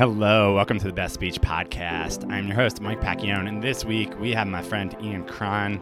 [0.00, 2.26] Hello, welcome to the Best Speech Podcast.
[2.32, 5.78] I'm your host, Mike Pacchione, and this week we have my friend Ian Cron.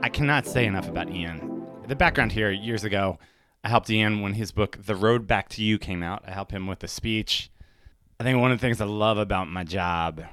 [0.00, 1.66] I cannot say enough about Ian.
[1.86, 3.18] The background here years ago,
[3.62, 6.24] I helped Ian when his book, The Road Back to You, came out.
[6.26, 7.50] I helped him with the speech.
[8.18, 10.24] I think one of the things I love about my job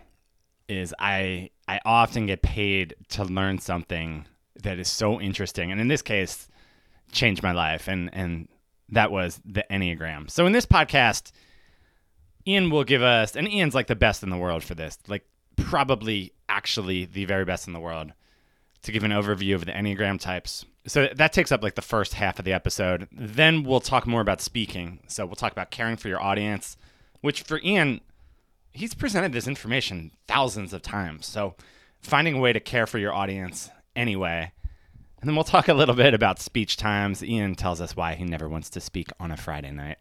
[0.70, 4.28] is I I often get paid to learn something
[4.64, 6.48] that is so interesting, and in this case,
[7.12, 8.48] changed my life, and and
[8.88, 10.32] that was the Enneagram.
[10.32, 11.34] So in this podcast,
[12.50, 15.24] Ian will give us, and Ian's like the best in the world for this, like
[15.56, 18.12] probably actually the very best in the world,
[18.82, 20.66] to give an overview of the Enneagram types.
[20.88, 23.08] So that takes up like the first half of the episode.
[23.12, 25.00] Then we'll talk more about speaking.
[25.08, 26.76] So we'll talk about caring for your audience,
[27.22, 28.02] which for Ian,
[28.72, 31.28] he's presented this information thousands of times.
[31.28, 31.54] So
[32.02, 34.52] finding a way to care for your audience anyway.
[35.22, 37.24] And then we'll talk a little bit about speech times.
[37.24, 39.98] Ian tells us why he never wants to speak on a Friday night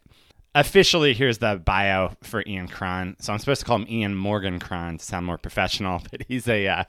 [0.55, 3.15] officially, here's the bio for Ian Cron.
[3.19, 6.47] So I'm supposed to call him Ian Morgan Cron to sound more professional, but he's
[6.47, 6.83] a uh,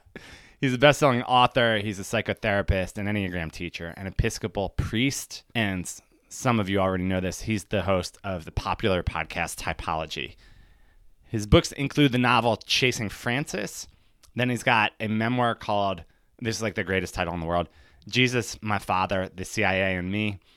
[0.59, 1.79] he's a best-selling author.
[1.79, 5.91] He's a psychotherapist, an Enneagram teacher, an Episcopal priest, and
[6.29, 7.41] some of you already know this.
[7.41, 10.35] He's the host of the popular podcast Typology.
[11.27, 13.87] His books include the novel Chasing Francis.
[14.35, 16.03] Then he's got a memoir called
[16.41, 17.69] this is like the greatest title in the world
[18.09, 20.39] Jesus, My Father, the CIA, and Me.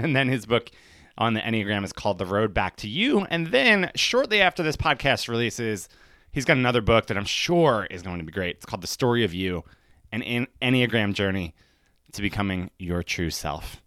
[0.00, 0.70] And then his book
[1.18, 3.26] on the Enneagram is called The Road Back to You.
[3.28, 5.88] And then shortly after this podcast releases,
[6.30, 8.56] he's got another book that I'm sure is going to be great.
[8.56, 9.64] It's called The Story of You,
[10.12, 11.54] an Enneagram journey
[12.12, 13.82] to becoming your true self.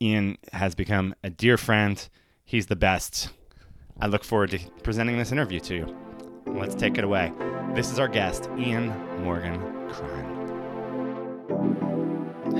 [0.00, 2.08] Ian has become a dear friend.
[2.44, 3.30] He's the best.
[4.00, 5.96] I look forward to presenting this interview to you.
[6.46, 7.32] Let's take it away.
[7.74, 8.88] This is our guest, Ian
[9.22, 10.36] Morgan Cron.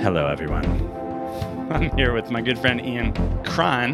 [0.01, 1.08] Hello, everyone.
[1.71, 3.93] I'm here with my good friend Ian Cron.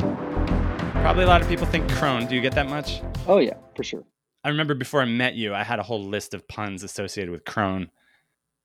[1.01, 2.25] Probably a lot of people think Crone.
[2.25, 3.01] Do you get that much?
[3.27, 4.05] Oh yeah, for sure.
[4.45, 7.43] I remember before I met you, I had a whole list of puns associated with
[7.43, 7.91] Crone,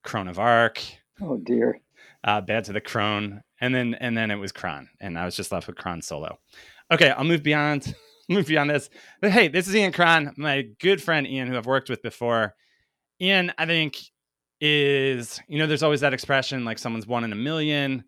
[0.05, 0.81] Crone of Arc.
[1.21, 1.81] Oh dear.
[2.23, 5.35] Uh, bad to the Crone, and then and then it was Cron, and I was
[5.35, 6.39] just left with Cron solo.
[6.89, 7.93] Okay, I'll move beyond
[8.29, 8.89] move beyond this.
[9.19, 12.55] But hey, this is Ian Cron, my good friend Ian, who I've worked with before.
[13.19, 13.97] Ian, I think
[14.61, 18.05] is you know, there's always that expression like someone's one in a million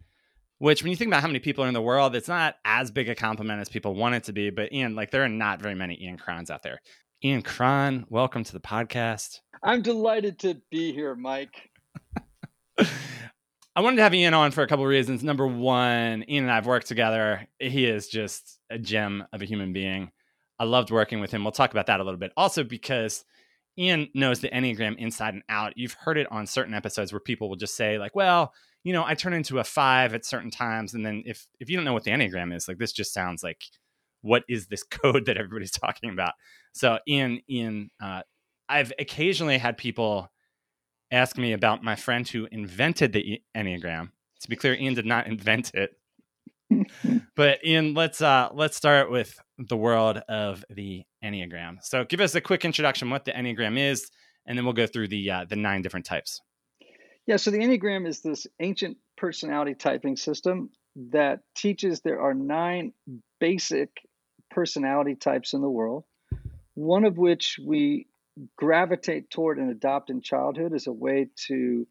[0.64, 2.90] which when you think about how many people are in the world, it's not as
[2.90, 4.50] big a compliment as people want it to be.
[4.50, 6.80] But Ian, like there are not very many Ian Crons out there.
[7.22, 9.42] Ian Cron, welcome to the podcast.
[9.62, 11.70] I'm delighted to be here, Mike.
[12.80, 15.22] I wanted to have Ian on for a couple of reasons.
[15.22, 17.46] Number one, Ian and I have worked together.
[17.60, 20.12] He is just a gem of a human being.
[20.60, 21.44] I loved working with him.
[21.44, 22.32] We'll talk about that a little bit.
[22.38, 23.26] Also, because
[23.78, 25.74] Ian knows the Enneagram inside and out.
[25.76, 29.04] You've heard it on certain episodes where people will just say, like, well, you know,
[29.06, 30.94] I turn into a five at certain times.
[30.94, 33.44] And then if if you don't know what the Enneagram is, like this just sounds
[33.44, 33.64] like
[34.22, 36.34] what is this code that everybody's talking about?
[36.74, 38.22] So Ian, Ian, uh,
[38.68, 40.32] I've occasionally had people
[41.12, 44.10] ask me about my friend who invented the Enneagram.
[44.42, 45.92] To be clear, Ian did not invent it.
[47.36, 51.78] but Ian, let's uh let's start with the world of the Enneagram.
[51.84, 54.10] So give us a quick introduction what the Enneagram is,
[54.46, 56.42] and then we'll go through the uh, the nine different types.
[57.26, 60.70] Yeah, so the Enneagram is this ancient personality typing system
[61.12, 62.94] that teaches there are nine
[63.40, 63.90] basic
[64.52, 66.04] personality types in the world,
[66.74, 68.08] one of which we
[68.58, 71.88] gravitate toward and adopt in childhood as a way to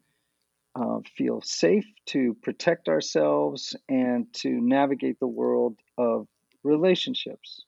[0.75, 6.27] uh, feel safe, to protect ourselves, and to navigate the world of
[6.63, 7.65] relationships.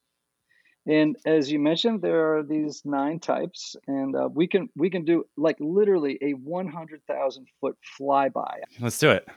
[0.88, 5.04] And as you mentioned, there are these nine types, and uh, we can we can
[5.04, 8.60] do like literally a one hundred thousand foot flyby.
[8.80, 9.28] Let's do it.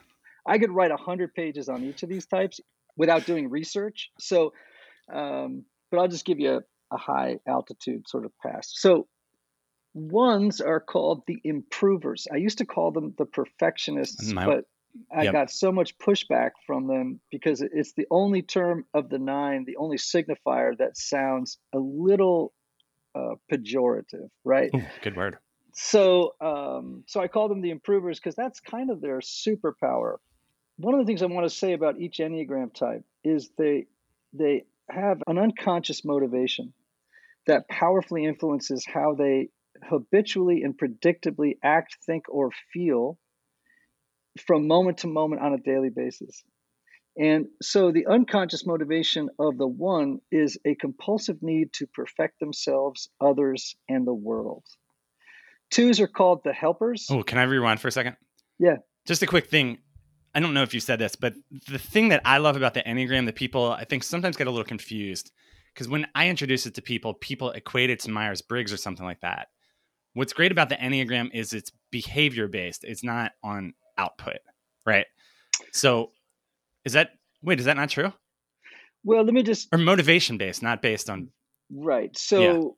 [0.45, 2.59] I could write hundred pages on each of these types
[2.97, 4.11] without doing research.
[4.19, 4.53] So,
[5.11, 6.61] um, but I'll just give you a,
[6.93, 8.71] a high altitude sort of pass.
[8.71, 9.07] So,
[9.95, 12.27] ones are called the improvers.
[12.31, 14.65] I used to call them the perfectionists, My, but
[15.15, 15.33] I yep.
[15.33, 19.77] got so much pushback from them because it's the only term of the nine, the
[19.77, 22.53] only signifier that sounds a little
[23.15, 24.71] uh, pejorative, right?
[24.75, 25.37] Ooh, good word.
[25.73, 30.17] So, um, so I call them the improvers because that's kind of their superpower.
[30.77, 33.87] One of the things I want to say about each enneagram type is they
[34.33, 36.73] they have an unconscious motivation
[37.47, 39.49] that powerfully influences how they
[39.83, 43.17] habitually and predictably act, think, or feel
[44.45, 46.43] from moment to moment on a daily basis.
[47.17, 53.09] And so the unconscious motivation of the one is a compulsive need to perfect themselves,
[53.19, 54.63] others, and the world.
[55.71, 57.07] Twos are called the helpers.
[57.09, 58.15] Oh, can I rewind for a second?
[58.57, 58.77] Yeah.
[59.05, 59.79] Just a quick thing.
[60.33, 61.33] I don't know if you said this, but
[61.67, 64.51] the thing that I love about the Enneagram that people I think sometimes get a
[64.51, 65.31] little confused
[65.73, 69.05] because when I introduce it to people, people equate it to Myers Briggs or something
[69.05, 69.47] like that.
[70.13, 72.83] What's great about the Enneagram is it's behavior based.
[72.83, 74.37] It's not on output,
[74.85, 75.05] right?
[75.73, 76.11] So,
[76.85, 77.11] is that
[77.43, 77.59] wait?
[77.59, 78.13] Is that not true?
[79.03, 81.29] Well, let me just or motivation based, not based on
[81.71, 82.17] right.
[82.17, 82.77] So,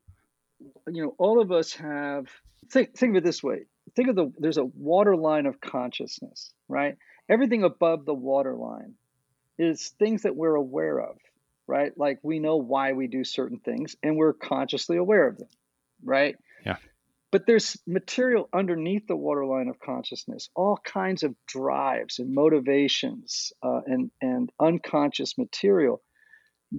[0.59, 0.93] yeah.
[0.93, 2.27] you know, all of us have
[2.69, 3.65] think think of it this way.
[3.95, 6.97] Think of the there's a water line of consciousness, right?
[7.29, 8.95] Everything above the water line
[9.57, 11.17] is things that we're aware of,
[11.67, 11.95] right?
[11.97, 15.49] Like we know why we do certain things and we're consciously aware of them,
[16.03, 16.35] right?
[16.65, 16.77] Yeah.
[17.31, 23.81] But there's material underneath the waterline of consciousness, all kinds of drives and motivations uh,
[23.85, 26.01] and, and unconscious material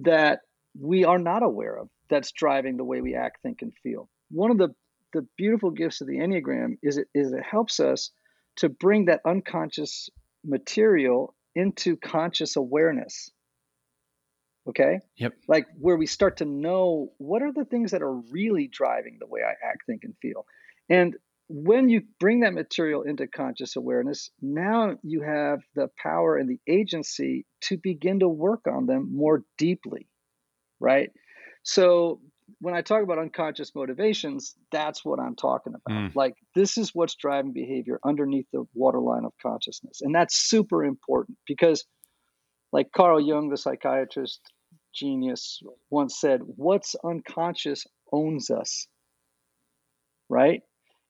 [0.03, 0.41] that
[0.79, 4.09] we are not aware of that's driving the way we act, think, and feel.
[4.29, 4.69] One of the,
[5.13, 8.11] the beautiful gifts of the Enneagram is it, is it helps us
[8.57, 10.09] to bring that unconscious
[10.45, 13.31] material into conscious awareness.
[14.67, 14.99] Okay?
[15.17, 15.33] Yep.
[15.47, 19.27] Like where we start to know what are the things that are really driving the
[19.27, 20.45] way I act, think, and feel.
[20.89, 21.15] And
[21.49, 26.59] when you bring that material into conscious awareness, now you have the power and the
[26.71, 30.07] agency to begin to work on them more deeply,
[30.79, 31.09] right?
[31.63, 32.21] So
[32.59, 35.97] when I talk about unconscious motivations, that's what I'm talking about.
[35.97, 36.15] Mm.
[36.15, 39.99] Like this is what's driving behavior underneath the waterline of consciousness.
[40.01, 41.85] And that's super important because
[42.73, 44.41] like Carl Jung, the psychiatrist
[44.93, 48.87] genius, once said, what's unconscious owns us.
[50.29, 50.61] Right?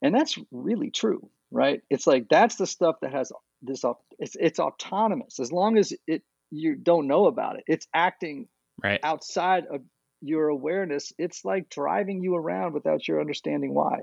[0.02, 1.82] And that's really true, right?
[1.90, 3.32] It's like that's the stuff that has
[3.62, 3.84] this
[4.20, 5.40] it's it's autonomous.
[5.40, 6.22] As long as it
[6.52, 8.48] you don't know about it, it's acting
[8.84, 9.82] right outside of
[10.24, 14.00] your awareness, it's like driving you around without your understanding why.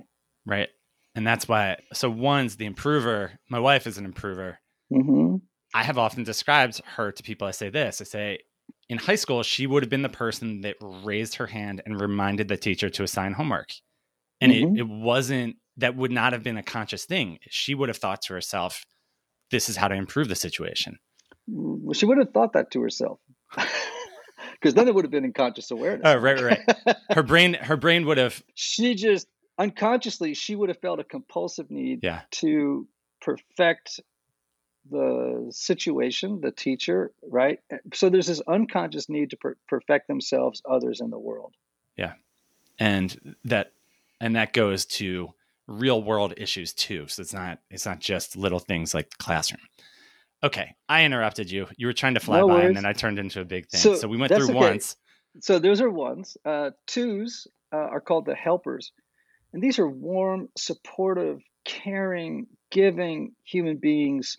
[0.47, 0.69] Right.
[1.15, 1.79] And that's why.
[1.93, 3.33] So, one's the improver.
[3.49, 4.59] My wife is an improver.
[4.93, 5.37] Mm-hmm.
[5.75, 7.47] I have often described her to people.
[7.47, 8.39] I say this I say,
[8.89, 12.49] in high school, she would have been the person that raised her hand and reminded
[12.49, 13.71] the teacher to assign homework.
[14.41, 14.77] And mm-hmm.
[14.77, 17.39] it, it wasn't, that would not have been a conscious thing.
[17.49, 18.85] She would have thought to herself,
[19.51, 20.99] this is how to improve the situation.
[21.47, 23.21] Well, she would have thought that to herself.
[24.55, 26.03] because then it would have been in conscious awareness.
[26.05, 26.97] Oh, right, right.
[27.11, 28.43] her brain, her brain would have.
[28.55, 29.27] She just
[29.59, 32.23] unconsciously, she would have felt a compulsive need yeah.
[32.33, 32.87] to
[33.21, 34.01] perfect
[34.89, 37.61] the situation, the teacher, right?
[37.95, 41.55] So there's this unconscious need to per- perfect themselves, others in the world.
[41.97, 42.15] Yeah,
[42.79, 43.73] and that,
[44.21, 45.31] and that goes to
[45.67, 47.07] real world issues too.
[47.09, 49.63] So it's not, it's not just little things like the classroom.
[50.43, 51.67] Okay, I interrupted you.
[51.77, 52.69] You were trying to fly no by, worries.
[52.69, 53.81] and then I turned into a big thing.
[53.81, 54.55] So, so we went through okay.
[54.55, 54.97] ones.
[55.41, 56.37] So those are ones.
[56.45, 58.93] Uh, twos uh, are called the helpers,
[59.53, 64.39] and these are warm, supportive, caring, giving human beings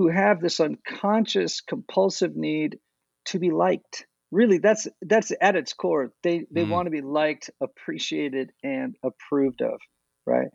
[0.00, 2.78] who have this unconscious, compulsive need
[3.26, 4.06] to be liked.
[4.30, 6.10] Really, that's that's at its core.
[6.22, 6.70] They they mm.
[6.70, 9.78] want to be liked, appreciated, and approved of.
[10.24, 10.48] Right.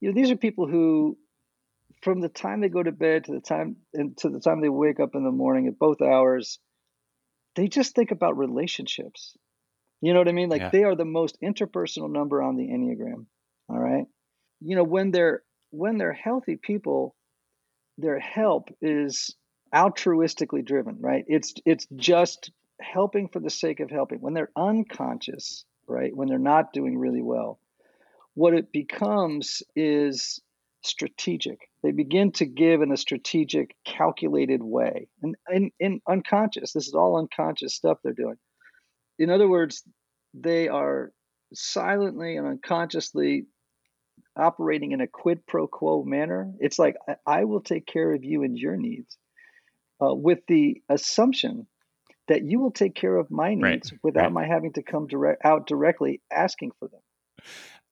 [0.00, 1.16] You know, these are people who
[2.02, 4.68] from the time they go to bed to the time and to the time they
[4.68, 6.58] wake up in the morning at both hours,
[7.54, 9.36] they just think about relationships.
[10.00, 10.48] You know what I mean?
[10.48, 10.70] Like yeah.
[10.70, 13.26] they are the most interpersonal number on the Enneagram.
[13.68, 14.06] All right.
[14.60, 17.14] You know, when they're when they're healthy people,
[17.98, 19.34] their help is
[19.74, 21.24] altruistically driven, right?
[21.26, 22.50] It's it's just
[22.80, 24.20] helping for the sake of helping.
[24.20, 26.14] When they're unconscious, right?
[26.16, 27.60] When they're not doing really well,
[28.34, 30.40] what it becomes is
[30.82, 31.58] strategic.
[31.82, 35.08] They begin to give in a strategic, calculated way.
[35.22, 38.36] And in, in unconscious, this is all unconscious stuff they're doing.
[39.18, 39.82] In other words,
[40.34, 41.10] they are
[41.52, 43.46] silently and unconsciously
[44.38, 46.52] operating in a quid pro quo manner.
[46.60, 49.16] It's like, I, will take care of you and your needs
[50.02, 51.66] uh, with the assumption
[52.28, 54.00] that you will take care of my needs right.
[54.02, 54.32] without right.
[54.32, 57.00] my having to come direct out directly asking for them.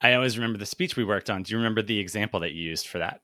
[0.00, 1.42] I always remember the speech we worked on.
[1.42, 3.20] Do you remember the example that you used for that?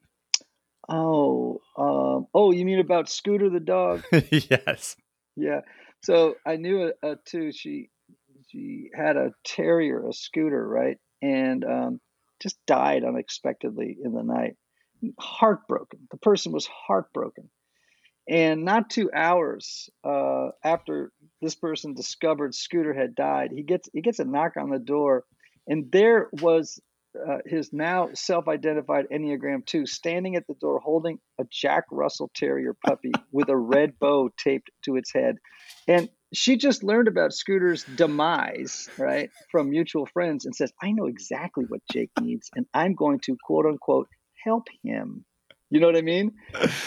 [0.88, 4.02] Oh, um, oh, you mean about Scooter the dog?
[4.30, 4.96] yes.
[5.36, 5.60] Yeah.
[6.02, 7.52] So I knew a, a two.
[7.52, 7.90] She
[8.48, 12.00] she had a terrier, a Scooter, right, and um,
[12.42, 14.56] just died unexpectedly in the night.
[15.18, 16.00] Heartbroken.
[16.10, 17.50] The person was heartbroken.
[18.28, 24.00] And not two hours uh, after this person discovered Scooter had died, he gets he
[24.00, 25.24] gets a knock on the door
[25.66, 26.80] and there was
[27.14, 32.74] uh, his now self-identified Enneagram 2 standing at the door holding a Jack Russell Terrier
[32.86, 35.36] puppy with a red bow taped to its head.
[35.86, 41.06] And she just learned about Scooter's demise, right, from mutual friends and says, I know
[41.06, 44.08] exactly what Jake needs, and I'm going to quote unquote
[44.42, 45.24] help him.
[45.70, 46.32] You know what I mean?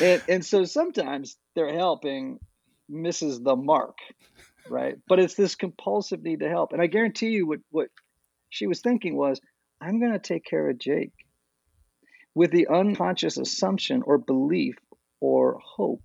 [0.01, 2.39] And, and so sometimes their helping
[2.87, 3.97] misses the mark,
[4.69, 4.95] right?
[5.07, 6.73] But it's this compulsive need to help.
[6.73, 7.87] And I guarantee you what what
[8.49, 9.39] she was thinking was,
[9.81, 11.13] I'm going to take care of Jake
[12.35, 14.75] with the unconscious assumption or belief
[15.19, 16.03] or hope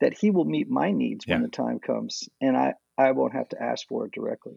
[0.00, 1.34] that he will meet my needs yeah.
[1.34, 4.56] when the time comes and I, I won't have to ask for it directly.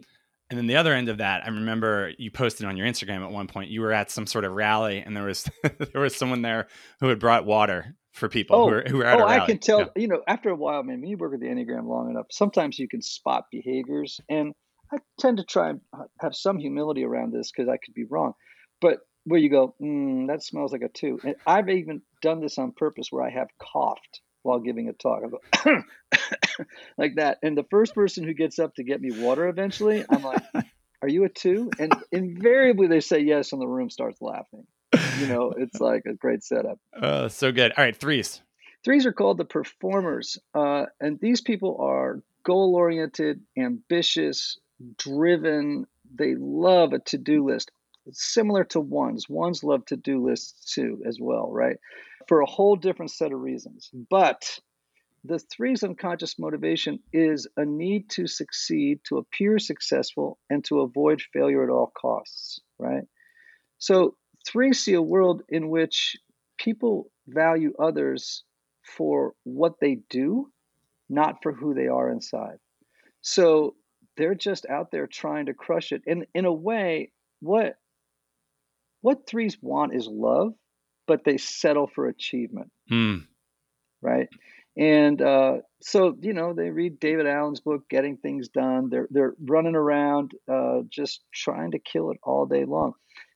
[0.49, 3.31] And then the other end of that, I remember you posted on your Instagram at
[3.31, 3.69] one point.
[3.69, 5.49] You were at some sort of rally, and there was
[5.93, 6.67] there was someone there
[6.99, 9.39] who had brought water for people oh, who were who were at oh, a rally.
[9.39, 9.79] I can tell.
[9.79, 9.85] Yeah.
[9.95, 12.77] You know, after a while, man, when you work with the Enneagram long enough, sometimes
[12.77, 14.53] you can spot behaviors, and
[14.91, 15.79] I tend to try and
[16.19, 18.33] have some humility around this because I could be wrong.
[18.81, 21.17] But where you go, mm, that smells like a two.
[21.23, 25.21] And I've even done this on purpose where I have coughed while giving a talk.
[25.29, 25.39] Go
[26.97, 27.39] like that.
[27.43, 30.43] And the first person who gets up to get me water eventually, I'm like,
[31.01, 31.71] Are you a two?
[31.79, 34.65] And invariably they say yes, and the room starts laughing.
[35.19, 36.79] You know, it's like a great setup.
[36.99, 37.71] Uh, so good.
[37.77, 38.41] All right, threes.
[38.83, 40.37] Threes are called the performers.
[40.53, 44.57] Uh, and these people are goal oriented, ambitious,
[44.97, 45.85] driven.
[46.13, 47.71] They love a to do list.
[48.11, 49.29] Similar to ones.
[49.29, 51.77] Ones love to do lists too, as well, right?
[52.27, 53.89] For a whole different set of reasons.
[54.09, 54.59] But
[55.23, 61.21] the three's unconscious motivation is a need to succeed, to appear successful, and to avoid
[61.33, 63.03] failure at all costs, right?
[63.77, 64.15] So,
[64.47, 66.15] three see a world in which
[66.57, 68.43] people value others
[68.83, 70.51] for what they do,
[71.09, 72.57] not for who they are inside.
[73.21, 73.75] So,
[74.17, 76.01] they're just out there trying to crush it.
[76.07, 77.75] And in a way, what
[79.01, 80.53] what threes want is love,
[81.07, 82.71] but they settle for achievement.
[82.91, 83.25] Mm.
[84.01, 84.29] Right?
[84.77, 88.89] And uh, so, you know, they read David Allen's book, Getting Things Done.
[88.89, 92.93] They're they're running around, uh, just trying to kill it all day long.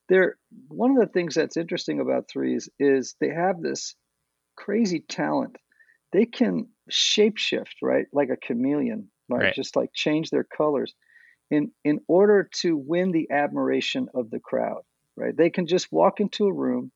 [0.07, 0.37] They're
[0.69, 3.95] one of the things that's interesting about threes is they have this
[4.55, 5.57] crazy talent.
[6.13, 9.45] They can shapeshift, right, like a chameleon, right?
[9.45, 9.55] right?
[9.55, 10.93] Just like change their colors,
[11.51, 14.83] in in order to win the admiration of the crowd,
[15.15, 15.35] right?
[15.35, 16.91] They can just walk into a room,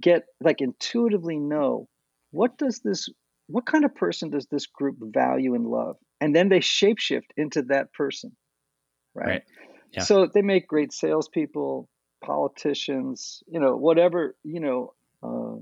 [0.00, 1.88] get like intuitively know
[2.30, 3.08] what does this
[3.46, 5.96] what kind of person does this group value and love?
[6.20, 8.34] And then they shapeshift into that person,
[9.14, 9.26] right?
[9.26, 9.42] right.
[9.92, 10.02] Yeah.
[10.02, 11.88] So they make great salespeople,
[12.24, 15.60] politicians, you know, whatever, you know, uh,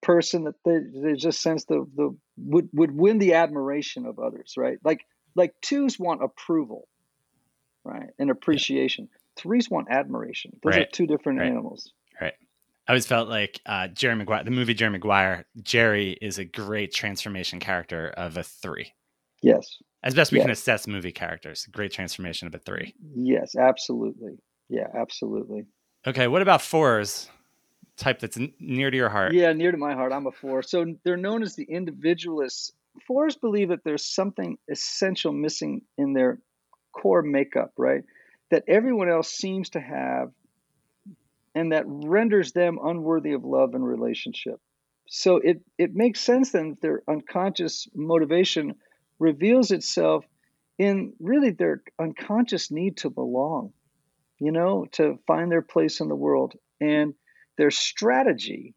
[0.00, 4.54] person that they, they just sense the the would would win the admiration of others,
[4.56, 4.78] right?
[4.84, 5.04] Like
[5.34, 6.86] like twos want approval,
[7.84, 9.08] right, and appreciation.
[9.10, 9.18] Yeah.
[9.36, 10.58] Threes want admiration.
[10.62, 10.82] Those right.
[10.82, 11.48] are two different right.
[11.48, 11.92] animals.
[12.20, 12.34] Right.
[12.86, 16.92] I always felt like uh, Jerry Maguire, the movie Jerry Maguire, Jerry is a great
[16.92, 18.92] transformation character of a three.
[19.40, 19.78] Yes.
[20.02, 20.44] As best we yes.
[20.44, 22.94] can assess movie characters, great transformation of a three.
[23.14, 24.38] Yes, absolutely.
[24.68, 25.66] Yeah, absolutely.
[26.06, 27.28] Okay, what about fours?
[27.96, 29.32] Type that's n- near to your heart.
[29.32, 30.12] Yeah, near to my heart.
[30.12, 30.62] I'm a four.
[30.62, 32.72] So they're known as the individualists.
[33.06, 36.40] Fours believe that there's something essential missing in their
[36.92, 38.02] core makeup, right?
[38.52, 40.30] That everyone else seems to have
[41.54, 44.60] and that renders them unworthy of love and relationship.
[45.08, 48.74] So it, it makes sense then that their unconscious motivation
[49.18, 50.24] reveals itself
[50.78, 53.72] in really their unconscious need to belong,
[54.38, 56.54] you know, to find their place in the world.
[56.80, 57.14] And
[57.58, 58.74] their strategy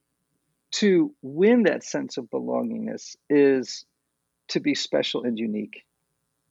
[0.73, 3.85] to win that sense of belongingness is
[4.49, 5.83] to be special and unique,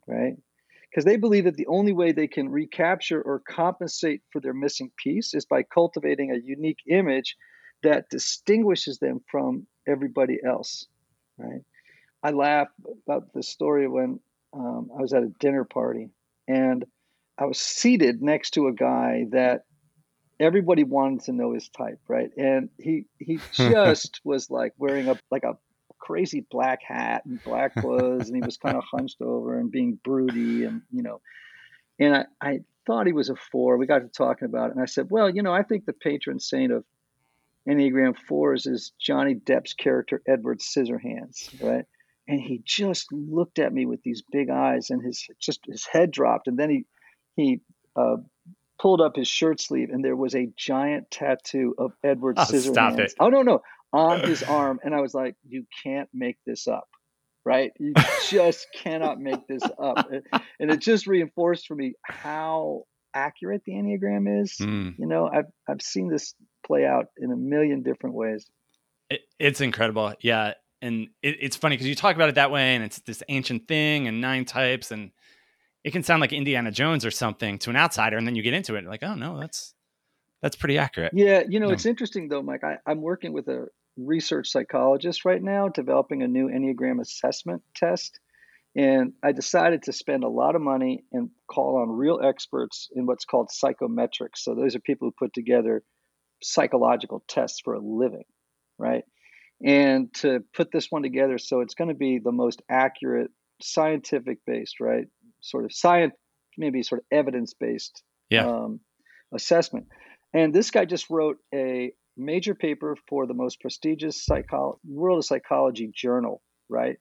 [0.07, 0.35] right?
[0.95, 4.89] Because they believe that the only way they can recapture or compensate for their missing
[4.95, 7.35] piece is by cultivating a unique image
[7.83, 10.87] that distinguishes them from everybody else
[11.37, 11.61] right?
[12.23, 12.69] I laugh
[13.05, 14.21] about the story when
[14.53, 16.11] um, i was at a dinner party
[16.47, 16.85] and
[17.37, 19.65] i was seated next to a guy that
[20.39, 22.29] everybody wanted to know his type right?
[22.37, 25.57] And he he just was like wearing a like a
[26.05, 29.97] crazy black hat and black clothes, and he was kind of hunched over and being
[30.03, 31.21] broody, and you know,
[31.99, 33.77] and I, I thought he was a four.
[33.77, 35.93] We got to talking about it, and I said, well, you know, I think the
[35.93, 36.83] patron saint of
[37.67, 41.85] Enneagram fours is Johnny Depp's character Edward Scissorhands, right?
[42.27, 46.11] And he just looked at me with these big eyes, and his just his head
[46.11, 46.85] dropped, and then he
[47.35, 47.61] he
[47.95, 48.17] uh,
[48.79, 53.13] pulled up his shirt sleeve, and there was a giant tattoo of Edward oh, Scissorhands.
[53.19, 53.61] Oh no, no,
[53.95, 54.79] on his arm.
[54.83, 56.87] And I was like, you can't make this up,
[57.45, 57.71] right?
[57.79, 57.93] You
[58.29, 60.09] just cannot make this up.
[60.59, 62.83] And it just reinforced for me how
[63.13, 64.57] accurate the Enneagram is.
[64.59, 64.99] Mm.
[64.99, 66.35] You know, I've, I've seen this
[66.67, 68.45] play out in a million different ways.
[69.09, 70.13] It, it's incredible.
[70.19, 70.53] Yeah.
[70.81, 73.67] And it, it's funny because you talk about it that way and it's this ancient
[73.67, 75.11] thing and nine types and
[75.83, 78.17] it can sound like Indiana Jones or something to an outsider.
[78.17, 79.73] And then you get into it like, oh no, that's,
[80.41, 81.11] that's pretty accurate.
[81.15, 82.63] Yeah, you know, it's interesting though, Mike.
[82.63, 88.19] I, am working with a research psychologist right now developing a new Enneagram assessment test.
[88.75, 93.05] And I decided to spend a lot of money and call on real experts in
[93.05, 94.37] what's called psychometrics.
[94.39, 95.83] So those are people who put together
[96.43, 98.25] psychological tests for a living,
[98.77, 99.03] right?
[99.63, 104.39] And to put this one together so it's going to be the most accurate, scientific
[104.45, 105.05] based, right?
[105.39, 106.13] Sort of science,
[106.57, 108.45] maybe sort of evidence based yeah.
[108.45, 108.81] um,
[109.33, 109.87] assessment.
[110.33, 115.25] And this guy just wrote a major paper for the most prestigious psycho- world of
[115.25, 116.97] psychology journal, right?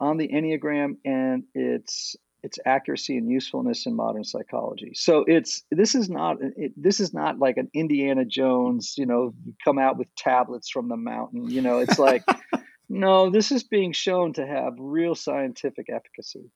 [0.00, 4.92] On the Enneagram and its its accuracy and usefulness in modern psychology.
[4.94, 9.32] So it's this is not it, this is not like an Indiana Jones, you know,
[9.64, 11.48] come out with tablets from the mountain.
[11.48, 12.24] You know, it's like
[12.88, 16.50] no, this is being shown to have real scientific efficacy.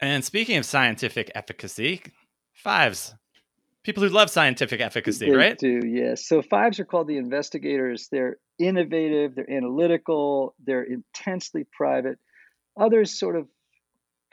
[0.00, 2.02] And speaking of scientific efficacy,
[2.52, 3.14] fives
[3.84, 5.58] people who love scientific efficacy, they right?
[5.58, 6.26] Do yes.
[6.26, 8.08] So fives are called the investigators.
[8.10, 9.34] They're innovative.
[9.34, 10.54] They're analytical.
[10.64, 12.18] They're intensely private.
[12.76, 13.48] Others sort of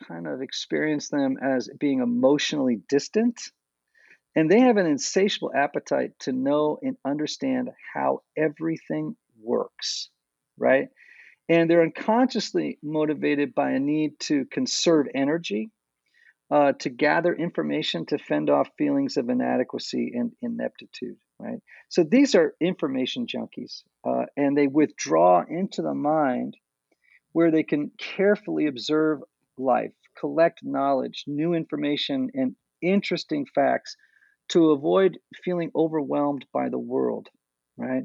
[0.08, 3.40] kind of experience them as being emotionally distant.
[4.36, 10.10] And they have an insatiable appetite to know and understand how everything works,
[10.58, 10.90] right?
[11.50, 15.72] And they're unconsciously motivated by a need to conserve energy,
[16.52, 21.60] uh, to gather information to fend off feelings of inadequacy and ineptitude, right?
[21.90, 26.58] So these are information junkies, uh, and they withdraw into the mind
[27.34, 29.20] where they can carefully observe
[29.58, 33.96] life, collect knowledge, new information, and interesting facts
[34.50, 37.28] to avoid feeling overwhelmed by the world,
[37.78, 38.04] right?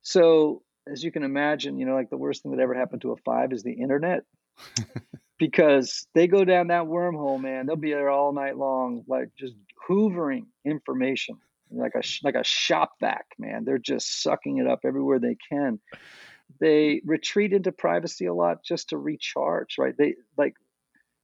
[0.00, 3.12] So, as you can imagine, you know, like the worst thing that ever happened to
[3.12, 4.22] a five is the internet.
[5.42, 7.66] because they go down that wormhole, man.
[7.66, 9.54] They'll be there all night long, like just
[9.88, 11.36] hoovering information,
[11.72, 13.64] like a like a shop vac, man.
[13.64, 15.80] They're just sucking it up everywhere they can.
[16.60, 19.96] They retreat into privacy a lot just to recharge, right?
[19.98, 20.54] They like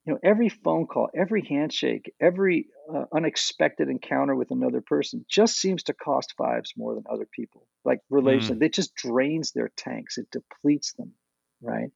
[0.04, 5.60] you know every phone call every handshake every uh, unexpected encounter with another person just
[5.60, 8.62] seems to cost fives more than other people like relation mm.
[8.62, 11.12] it just drains their tanks it depletes them
[11.61, 11.90] right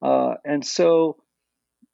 [0.00, 1.16] uh, and so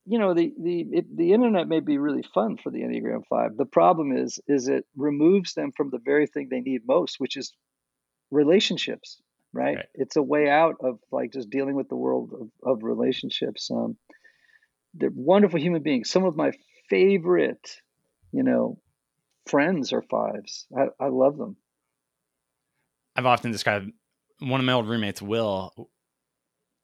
[0.06, 3.56] you know the the it, the internet may be really fun for the enneagram 5
[3.56, 7.36] the problem is is it removes them from the very thing they need most which
[7.36, 7.52] is
[8.30, 9.20] relationships
[9.52, 9.86] right, right.
[9.94, 13.96] it's a way out of like just dealing with the world of, of relationships um,
[14.98, 16.10] they're wonderful human beings.
[16.10, 16.52] Some of my
[16.88, 17.80] favorite,
[18.32, 18.78] you know,
[19.46, 20.66] friends are fives.
[20.76, 21.56] I, I love them.
[23.14, 23.90] I've often described
[24.40, 25.90] one of my old roommates, Will.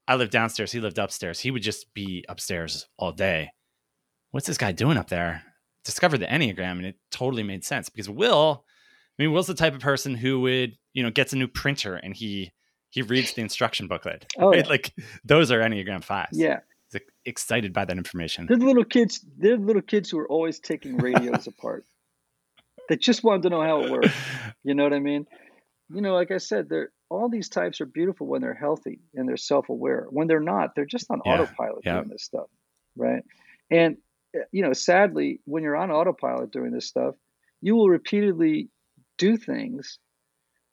[0.07, 0.71] I lived downstairs.
[0.71, 1.39] He lived upstairs.
[1.39, 3.51] He would just be upstairs all day.
[4.31, 5.43] What's this guy doing up there?
[5.85, 8.65] Discovered the Enneagram and it totally made sense because Will,
[9.17, 11.95] I mean, Will's the type of person who would, you know, gets a new printer
[11.95, 12.51] and he
[12.89, 14.31] he reads the instruction booklet.
[14.37, 14.59] Oh, right?
[14.59, 14.69] yeah.
[14.69, 16.37] like those are Enneagram fives.
[16.37, 16.59] Yeah
[17.25, 18.45] excited by that information.
[18.47, 19.25] They're the little kids.
[19.37, 21.85] They're the little kids who are always taking radios apart.
[22.89, 24.13] They just wanted to know how it worked.
[24.63, 25.25] You know what I mean?
[25.89, 29.27] You know, like I said, they're all these types are beautiful when they're healthy and
[29.27, 30.07] they're self-aware.
[30.09, 31.33] When they're not, they're just on yeah.
[31.33, 31.95] autopilot yeah.
[31.97, 32.47] doing this stuff,
[32.95, 33.23] right?
[33.69, 33.97] And
[34.51, 37.15] you know, sadly, when you're on autopilot doing this stuff,
[37.61, 38.69] you will repeatedly
[39.19, 39.99] do things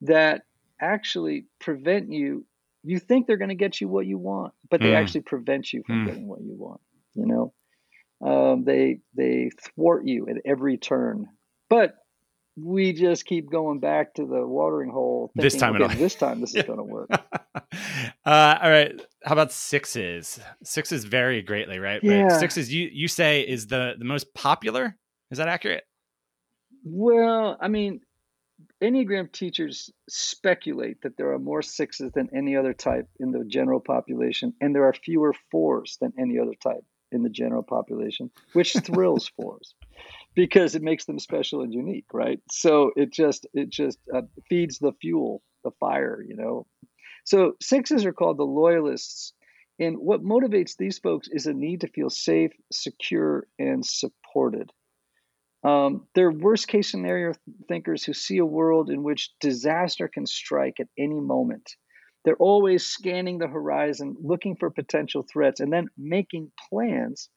[0.00, 0.42] that
[0.80, 2.46] actually prevent you
[2.82, 4.96] you think they're going to get you what you want, but they mm.
[4.96, 6.06] actually prevent you from mm.
[6.06, 6.80] getting what you want.
[7.14, 7.52] You know,
[8.26, 11.26] um, they they thwart you at every turn.
[11.68, 11.96] But
[12.56, 15.30] we just keep going back to the watering hole.
[15.34, 17.10] Thinking, this time, okay, this time, this is going to work.
[18.24, 19.00] uh, all right.
[19.24, 20.40] How about sixes?
[20.62, 22.02] Sixes vary greatly, right?
[22.02, 22.28] Yeah.
[22.28, 24.96] But sixes, you you say is the the most popular.
[25.30, 25.84] Is that accurate?
[26.84, 28.00] Well, I mean,
[28.82, 33.80] Enneagram teachers speculate that there are more sixes than any other type in the general
[33.80, 38.72] population, and there are fewer fours than any other type in the general population, which
[38.84, 39.74] thrills fours
[40.40, 42.40] because it makes them special and unique, right?
[42.50, 46.66] So it just it just uh, feeds the fuel, the fire, you know.
[47.24, 49.34] So sixes are called the loyalists,
[49.78, 54.72] and what motivates these folks is a need to feel safe, secure, and supported.
[55.62, 57.34] Um, they're worst case scenario
[57.68, 61.76] thinkers who see a world in which disaster can strike at any moment.
[62.24, 67.28] They're always scanning the horizon, looking for potential threats, and then making plans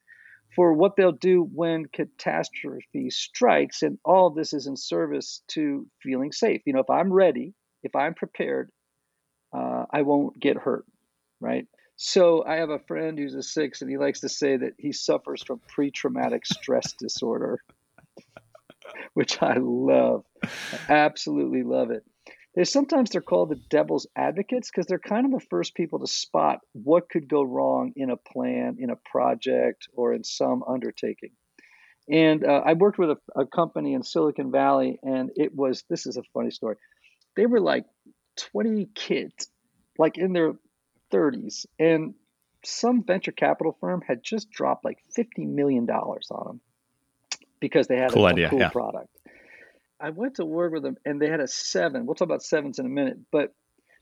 [0.54, 3.82] for what they'll do when catastrophe strikes.
[3.82, 6.62] And all this is in service to feeling safe.
[6.64, 8.70] You know, if I'm ready, if I'm prepared,
[9.52, 10.84] uh, I won't get hurt,
[11.40, 11.66] right?
[11.96, 14.92] So I have a friend who's a six, and he likes to say that he
[14.92, 17.60] suffers from pre-traumatic stress disorder
[19.14, 20.24] which I love.
[20.42, 22.04] I absolutely love it.
[22.54, 26.06] They sometimes they're called the devil's advocates because they're kind of the first people to
[26.06, 31.30] spot what could go wrong in a plan, in a project, or in some undertaking.
[32.08, 36.06] And uh, I worked with a, a company in Silicon Valley, and it was this
[36.06, 36.76] is a funny story.
[37.36, 37.86] They were like
[38.36, 39.48] 20 kids,
[39.98, 40.52] like in their
[41.12, 42.14] 30s, and
[42.64, 46.60] some venture capital firm had just dropped like $50 million on them
[47.60, 48.68] because they had cool a, idea, cool yeah.
[48.68, 49.08] product.
[50.00, 52.06] I went to work with them and they had a seven.
[52.06, 53.54] We'll talk about sevens in a minute, but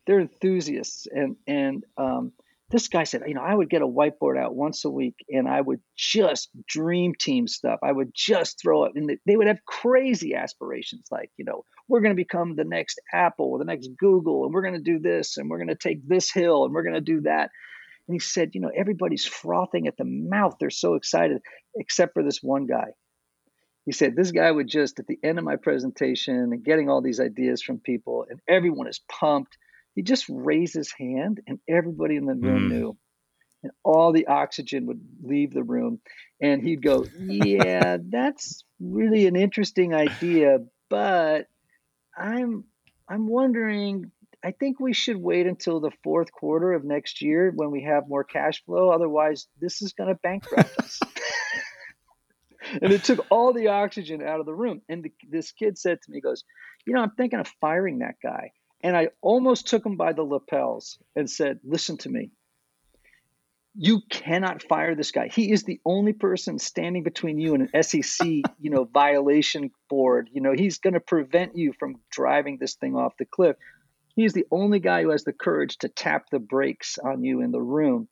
[0.07, 1.07] they're enthusiasts.
[1.11, 2.33] And, and, um,
[2.73, 5.47] this guy said, you know, I would get a whiteboard out once a week and
[5.47, 7.81] I would just dream team stuff.
[7.83, 12.01] I would just throw it and they would have crazy aspirations like, you know, we're
[12.01, 14.99] going to become the next Apple or the next Google and we're going to do
[14.99, 17.51] this and we're going to take this hill and we're going to do that.
[18.09, 20.57] And he said, you know, everybody's frothing at the mouth.
[20.59, 21.43] They're so excited,
[21.77, 22.93] except for this one guy.
[23.85, 27.03] He said, this guy would just, at the end of my presentation and getting all
[27.03, 29.59] these ideas from people, and everyone is pumped,
[29.95, 32.71] he just raised his hand, and everybody in the room mm.
[32.71, 32.97] knew.
[33.63, 36.01] And all the oxygen would leave the room.
[36.41, 41.47] And he'd go, Yeah, that's really an interesting idea, but
[42.17, 42.65] I'm
[43.09, 44.11] I'm wondering
[44.45, 48.09] I think we should wait until the fourth quarter of next year when we have
[48.09, 48.91] more cash flow.
[48.91, 51.01] Otherwise, this is going to bankrupt us.
[52.81, 54.83] and it took all the oxygen out of the room.
[54.89, 56.45] And the, this kid said to me, he goes,
[56.87, 58.53] You know, I'm thinking of firing that guy.
[58.83, 62.31] And I almost took him by the lapels and said, Listen to me.
[63.75, 65.29] You cannot fire this guy.
[65.29, 68.27] He is the only person standing between you and an SEC,
[68.61, 70.29] you know, violation board.
[70.33, 73.57] You know, he's going to prevent you from driving this thing off the cliff.
[74.15, 77.51] He's the only guy who has the courage to tap the brakes on you in
[77.51, 78.09] the room.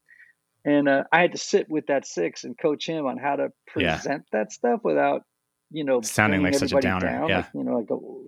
[0.64, 3.48] And uh, I had to sit with that six and coach him on how to
[3.66, 4.38] present yeah.
[4.38, 5.22] that stuff without,
[5.70, 7.06] you know, sounding like such a downer.
[7.06, 7.28] Down.
[7.28, 7.36] Yeah.
[7.38, 8.24] Like, you know, go,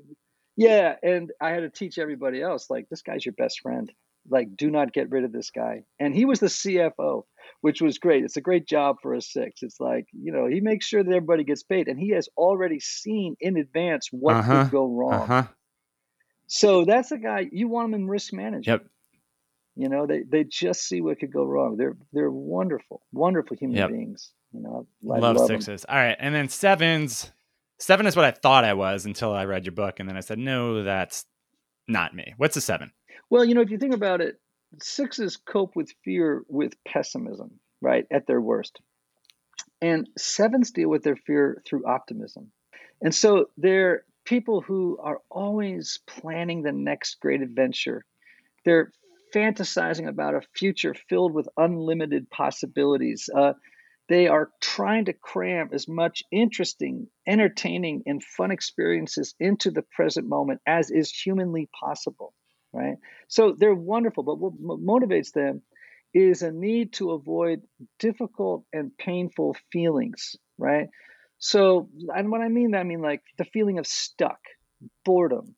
[0.57, 0.97] yeah.
[1.03, 3.93] And I had to teach everybody else, like, this guy's your best friend.
[4.31, 5.83] Like, do not get rid of this guy.
[5.99, 7.25] And he was the CFO,
[7.61, 8.25] which was great.
[8.25, 9.63] It's a great job for a six.
[9.63, 12.79] It's like, you know, he makes sure that everybody gets paid and he has already
[12.79, 14.65] seen in advance what uh-huh.
[14.65, 15.23] could go wrong.
[15.23, 15.45] Uh-huh.
[16.47, 18.67] So that's a guy you want him in risk management.
[18.83, 18.87] Yep.
[19.75, 21.77] You know, they, they just see what could go wrong.
[21.77, 23.91] They're they're wonderful, wonderful human yep.
[23.91, 24.31] beings.
[24.53, 25.83] You know, I love, love sixes.
[25.83, 25.95] Them.
[25.95, 27.33] All right, and then sevens.
[27.79, 30.21] Seven is what I thought I was until I read your book, and then I
[30.21, 31.25] said, no, that's
[31.89, 32.33] not me.
[32.37, 32.93] What's a seven?
[33.29, 34.39] Well, you know, if you think about it,
[34.81, 38.81] sixes cope with fear with pessimism, right, at their worst,
[39.81, 42.53] and sevens deal with their fear through optimism.
[43.01, 48.05] And so they're people who are always planning the next great adventure.
[48.65, 48.93] They're
[49.35, 53.29] fantasizing about a future filled with unlimited possibilities.
[53.35, 53.55] Uh,
[54.09, 60.29] they are trying to cram as much interesting, entertaining, and fun experiences into the present
[60.29, 62.35] moment as is humanly possible,
[62.73, 62.97] right?
[63.29, 65.63] So they're wonderful, but what motivates them
[66.13, 67.63] is a need to avoid
[67.99, 70.89] difficult and painful feelings, right?
[71.39, 74.41] So, and what I mean, I mean like the feeling of stuck,
[75.05, 75.55] boredom,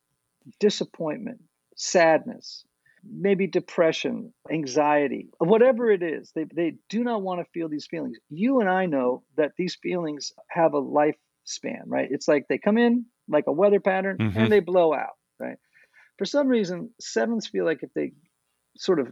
[0.60, 1.40] disappointment,
[1.76, 2.64] sadness,
[3.10, 6.32] maybe depression, anxiety, whatever it is.
[6.34, 8.18] They, they do not want to feel these feelings.
[8.30, 12.08] You and I know that these feelings have a lifespan, right?
[12.10, 14.38] It's like they come in like a weather pattern mm-hmm.
[14.38, 15.56] and they blow out, right?
[16.18, 18.12] For some reason, sevens feel like if they
[18.76, 19.08] sort of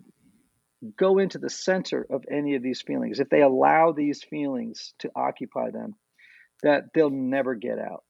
[0.99, 5.11] go into the center of any of these feelings, if they allow these feelings to
[5.15, 5.95] occupy them,
[6.63, 8.05] that they'll never get out.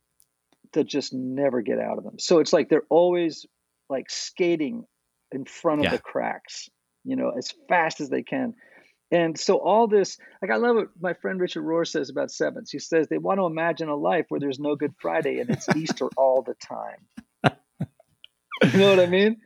[0.72, 2.18] They'll just never get out of them.
[2.18, 3.46] So it's like they're always
[3.88, 4.84] like skating
[5.32, 5.90] in front of yeah.
[5.90, 6.68] the cracks,
[7.04, 8.54] you know, as fast as they can.
[9.10, 12.70] And so all this, like I love what my friend Richard Rohr says about sevens.
[12.70, 15.68] He says they want to imagine a life where there's no Good Friday and it's
[15.76, 17.52] Easter all the time.
[18.72, 19.38] you know what I mean?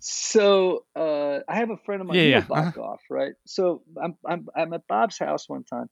[0.00, 2.44] So uh, I have a friend of mine, yeah, yeah.
[2.50, 2.96] Uh-huh.
[3.10, 3.32] right?
[3.46, 5.88] So I'm, I'm I'm at Bob's house one time,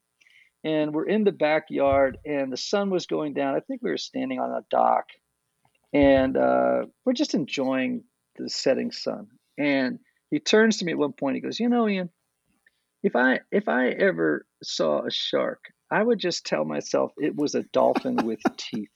[0.66, 3.96] and we're in the backyard and the sun was going down i think we were
[3.96, 5.07] standing on a dock
[5.92, 8.03] and uh, we're just enjoying
[8.42, 9.29] the setting sun.
[9.59, 9.99] And
[10.31, 12.11] he turns to me at one point he goes you know ian
[13.03, 17.55] if i if i ever saw a shark i would just tell myself it was
[17.55, 18.90] a dolphin with teeth.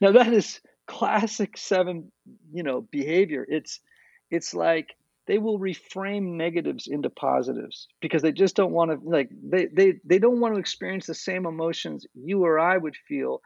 [0.00, 2.12] Now that is classic seven
[2.52, 3.46] you know behavior.
[3.48, 3.80] It's
[4.30, 4.94] it's like
[5.26, 9.94] they will reframe negatives into positives because they just don't want to like they they
[10.04, 13.40] they don't want to experience the same emotions you or I would feel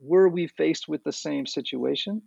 [0.00, 2.22] were we faced with the same situation.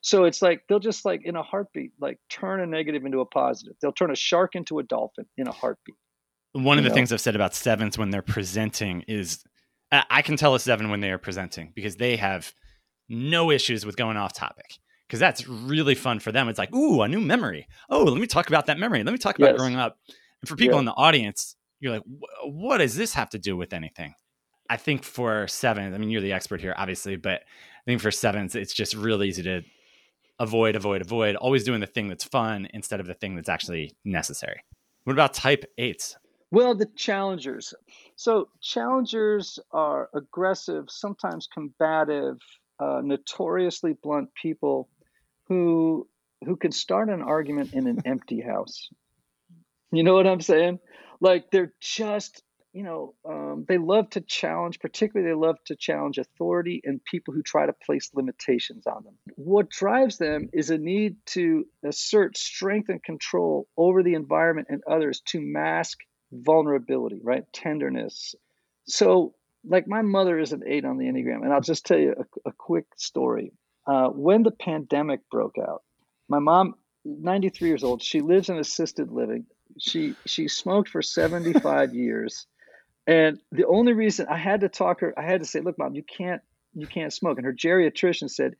[0.00, 3.26] So it's like they'll just like in a heartbeat like turn a negative into a
[3.26, 3.74] positive.
[3.80, 5.96] They'll turn a shark into a dolphin in a heartbeat.
[6.52, 6.94] One of the know?
[6.94, 9.42] things I've said about sevens when they're presenting is
[9.90, 12.52] I can tell a seven when they are presenting because they have
[13.08, 16.48] no issues with going off topic because that's really fun for them.
[16.48, 17.68] It's like, ooh, a new memory.
[17.90, 19.04] Oh, let me talk about that memory.
[19.04, 19.58] Let me talk about yes.
[19.58, 19.98] growing up.
[20.40, 20.80] And for people yeah.
[20.80, 22.02] in the audience, you're like,
[22.44, 24.14] what does this have to do with anything?
[24.70, 28.10] I think for sevens, I mean, you're the expert here, obviously, but I think for
[28.10, 29.62] sevens, it's just real easy to
[30.38, 33.94] avoid, avoid, avoid, always doing the thing that's fun instead of the thing that's actually
[34.04, 34.62] necessary.
[35.04, 36.16] What about type eights?
[36.50, 37.74] Well, the challengers.
[38.16, 42.38] So, challengers are aggressive, sometimes combative,
[42.78, 44.88] uh, notoriously blunt people
[45.48, 46.06] who
[46.44, 48.88] who can start an argument in an empty house.
[49.92, 50.80] You know what I'm saying?
[51.20, 52.42] Like they're just
[52.72, 57.34] you know, um, they love to challenge, particularly they love to challenge authority and people
[57.34, 59.14] who try to place limitations on them.
[59.36, 64.82] What drives them is a need to assert strength and control over the environment and
[64.90, 65.98] others to mask
[66.32, 67.44] vulnerability, right?
[67.52, 68.34] Tenderness.
[68.86, 72.14] So, like my mother is an eight on the Enneagram, and I'll just tell you
[72.18, 73.52] a, a quick story.
[73.86, 75.82] Uh, when the pandemic broke out,
[76.28, 79.44] my mom, 93 years old, she lives in assisted living.
[79.78, 82.46] She she smoked for 75 years
[83.06, 85.94] and the only reason I had to talk her, I had to say, look, mom,
[85.94, 86.40] you can't,
[86.74, 87.38] you can't smoke.
[87.38, 88.54] And her geriatrician said,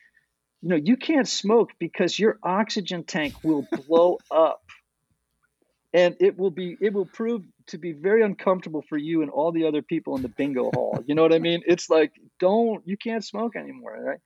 [0.62, 4.62] you know, you can't smoke because your oxygen tank will blow up.
[5.94, 9.52] And it will be, it will prove to be very uncomfortable for you and all
[9.52, 11.05] the other people in the bingo hall.
[11.07, 11.62] You know what I mean?
[11.66, 13.98] It's like, don't, you can't smoke anymore.
[14.00, 14.18] Right.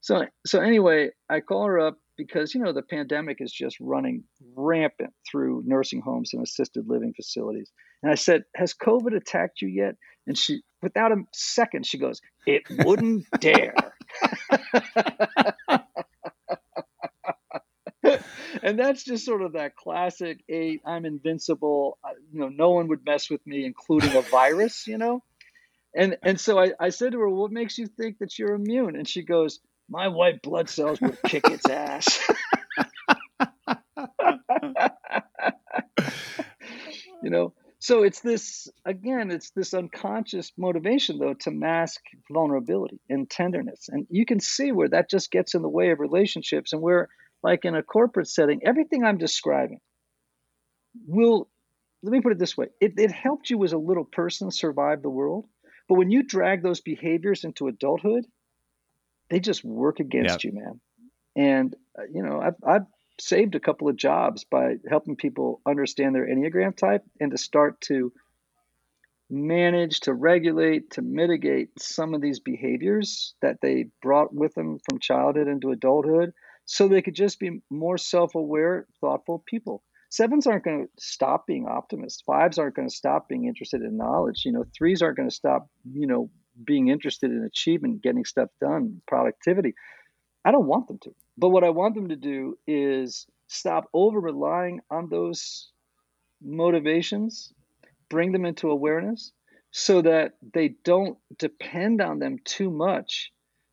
[0.00, 4.24] So, so anyway, I call her up because, you know, the pandemic is just running
[4.54, 7.70] rampant through nursing homes and assisted living facilities.
[8.02, 9.96] And I said, Has COVID attacked you yet?
[10.26, 13.74] And she, without a second, she goes, It wouldn't dare.
[18.62, 21.98] and that's just sort of that classic eight i'm invincible.
[22.32, 25.22] You know no one would mess with me including a virus you know?
[25.94, 28.96] And and so I, I said to her what makes you think that you're immune?
[28.96, 32.20] And she goes my white blood cells would kick its ass.
[37.22, 43.28] You know so it's this again it's this unconscious motivation though to mask vulnerability and
[43.28, 46.80] tenderness and you can see where that just gets in the way of relationships and
[46.80, 47.08] where
[47.42, 49.80] like in a corporate setting everything i'm describing
[51.06, 51.48] will
[52.02, 55.02] let me put it this way it, it helped you as a little person survive
[55.02, 55.46] the world
[55.88, 58.24] but when you drag those behaviors into adulthood
[59.30, 60.52] they just work against yep.
[60.52, 60.80] you man
[61.34, 62.86] and uh, you know I've, I've
[63.20, 67.80] saved a couple of jobs by helping people understand their Enneagram type and to start
[67.82, 68.12] to
[69.30, 74.98] manage, to regulate, to mitigate some of these behaviors that they brought with them from
[74.98, 76.32] childhood into adulthood
[76.64, 79.82] so they could just be more self aware, thoughtful people.
[80.10, 82.22] Sevens aren't going to stop being optimists.
[82.22, 84.42] Fives aren't going to stop being interested in knowledge.
[84.44, 86.30] You know, threes aren't going to stop, you know,
[86.64, 89.74] being interested in achievement, getting stuff done, productivity.
[90.44, 91.10] I don't want them to.
[91.40, 95.70] But what I want them to do is stop over relying on those
[96.42, 97.52] motivations,
[98.10, 99.32] bring them into awareness
[99.70, 103.32] so that they don't depend on them too much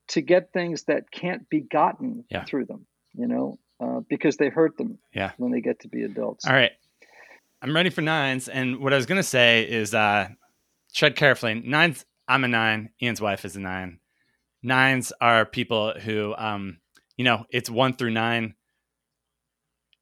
[0.09, 2.45] to get things that can't be gotten yeah.
[2.45, 5.31] through them, you know, uh, because they hurt them yeah.
[5.37, 6.47] when they get to be adults.
[6.47, 6.71] All right.
[7.61, 8.47] I'm ready for nines.
[8.47, 10.29] And what I was going to say is uh,
[10.93, 11.55] tread carefully.
[11.55, 12.91] Nines, I'm a nine.
[13.01, 13.99] Ian's wife is a nine.
[14.63, 16.79] Nines are people who um,
[17.17, 18.53] you know, it's one through nine.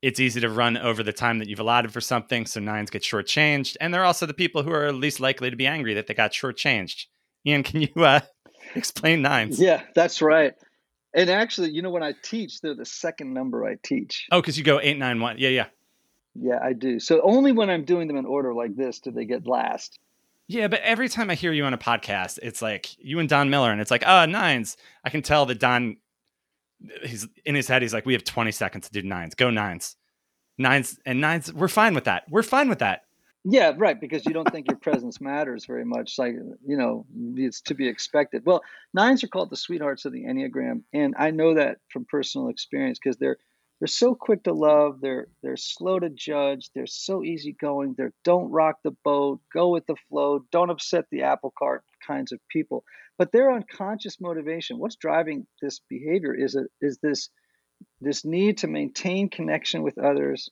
[0.01, 3.01] It's easy to run over the time that you've allotted for something, so nines get
[3.01, 3.78] shortchanged.
[3.82, 6.32] And they're also the people who are least likely to be angry that they got
[6.32, 7.06] shortchanged.
[7.47, 8.19] Ian, can you uh,
[8.75, 9.60] explain nines?
[9.60, 10.54] Yeah, that's right.
[11.15, 14.28] And actually, you know, when I teach, they're the second number I teach.
[14.32, 15.38] Oh, because you go eight, nine, one.
[15.39, 15.67] Yeah, yeah.
[16.36, 16.99] Yeah, I do.
[16.99, 19.97] So only when I'm doing them in order like this do they get last.
[20.47, 23.49] Yeah, but every time I hear you on a podcast, it's like you and Don
[23.49, 24.78] Miller, and it's like, ah, oh, nines.
[25.04, 25.97] I can tell that Don
[27.04, 29.36] he's in his head he's like we have 20 seconds to do nines.
[29.36, 29.95] Go nines.
[30.58, 32.24] Nines and nines we're fine with that.
[32.30, 33.02] We're fine with that.
[33.43, 36.34] Yeah right because you don't think your presence matters very much like
[36.65, 38.43] you know it's to be expected.
[38.45, 38.62] Well
[38.95, 42.98] nines are called the sweethearts of the enneagram and i know that from personal experience
[42.98, 43.38] because they're
[43.80, 48.50] they're so quick to love they're they're slow to judge they're so easygoing they're don't
[48.50, 52.84] rock the boat go with the flow don't upset the apple cart kinds of people
[53.18, 57.30] but their unconscious motivation what's driving this behavior is a, is this
[58.02, 60.50] this need to maintain connection with others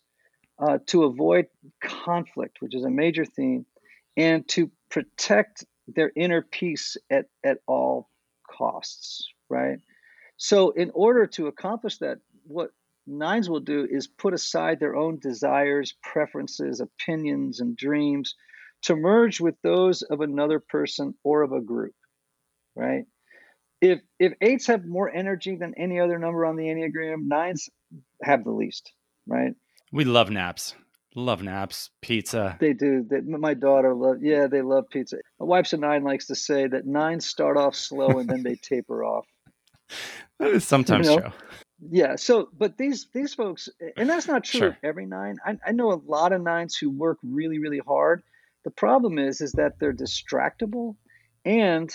[0.60, 1.48] uh, to avoid
[1.82, 3.66] conflict which is a major theme
[4.16, 8.10] and to protect their inner peace at, at all
[8.50, 9.80] costs right?
[10.38, 12.72] So in order to accomplish that what
[13.06, 18.36] nines will do is put aside their own desires preferences opinions and dreams
[18.84, 21.94] to merge with those of another person or of a group
[22.76, 23.06] right?
[23.84, 27.70] if if eights have more energy than any other number on the enneagram, nines
[28.22, 28.94] have the least,
[29.28, 29.54] right?
[29.92, 30.74] We love naps.
[31.16, 32.58] Love naps, pizza.
[32.60, 33.06] They do.
[33.08, 34.24] They, my daughter love.
[34.24, 35.18] Yeah, they love pizza.
[35.40, 38.56] My wife's a nine likes to say that nines start off slow and then they
[38.62, 39.26] taper off.
[40.40, 41.22] That is sometimes you know?
[41.22, 41.32] true.
[41.92, 42.16] Yeah.
[42.16, 44.78] So, but these these folks, and that's not true sure.
[44.82, 45.38] every nine.
[45.46, 48.24] I, I know a lot of nines who work really really hard.
[48.64, 50.96] The problem is is that they're distractible,
[51.46, 51.90] and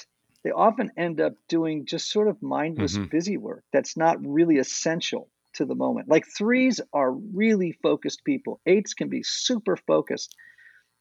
[0.45, 3.11] they often end up doing just sort of mindless mm-hmm.
[3.11, 6.09] busy work that's not really essential to the moment.
[6.09, 8.61] Like threes are really focused people.
[8.67, 10.35] Eights can be super focused.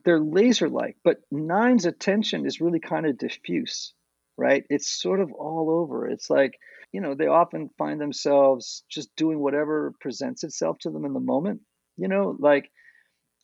[0.06, 3.93] They're laser like, but nine's attention is really kind of diffuse,
[4.38, 4.63] right?
[4.69, 6.08] It's sort of all over.
[6.08, 6.58] It's like,
[6.91, 11.19] you know, they often find themselves just doing whatever presents itself to them in the
[11.19, 11.62] moment.
[11.97, 12.71] You know, like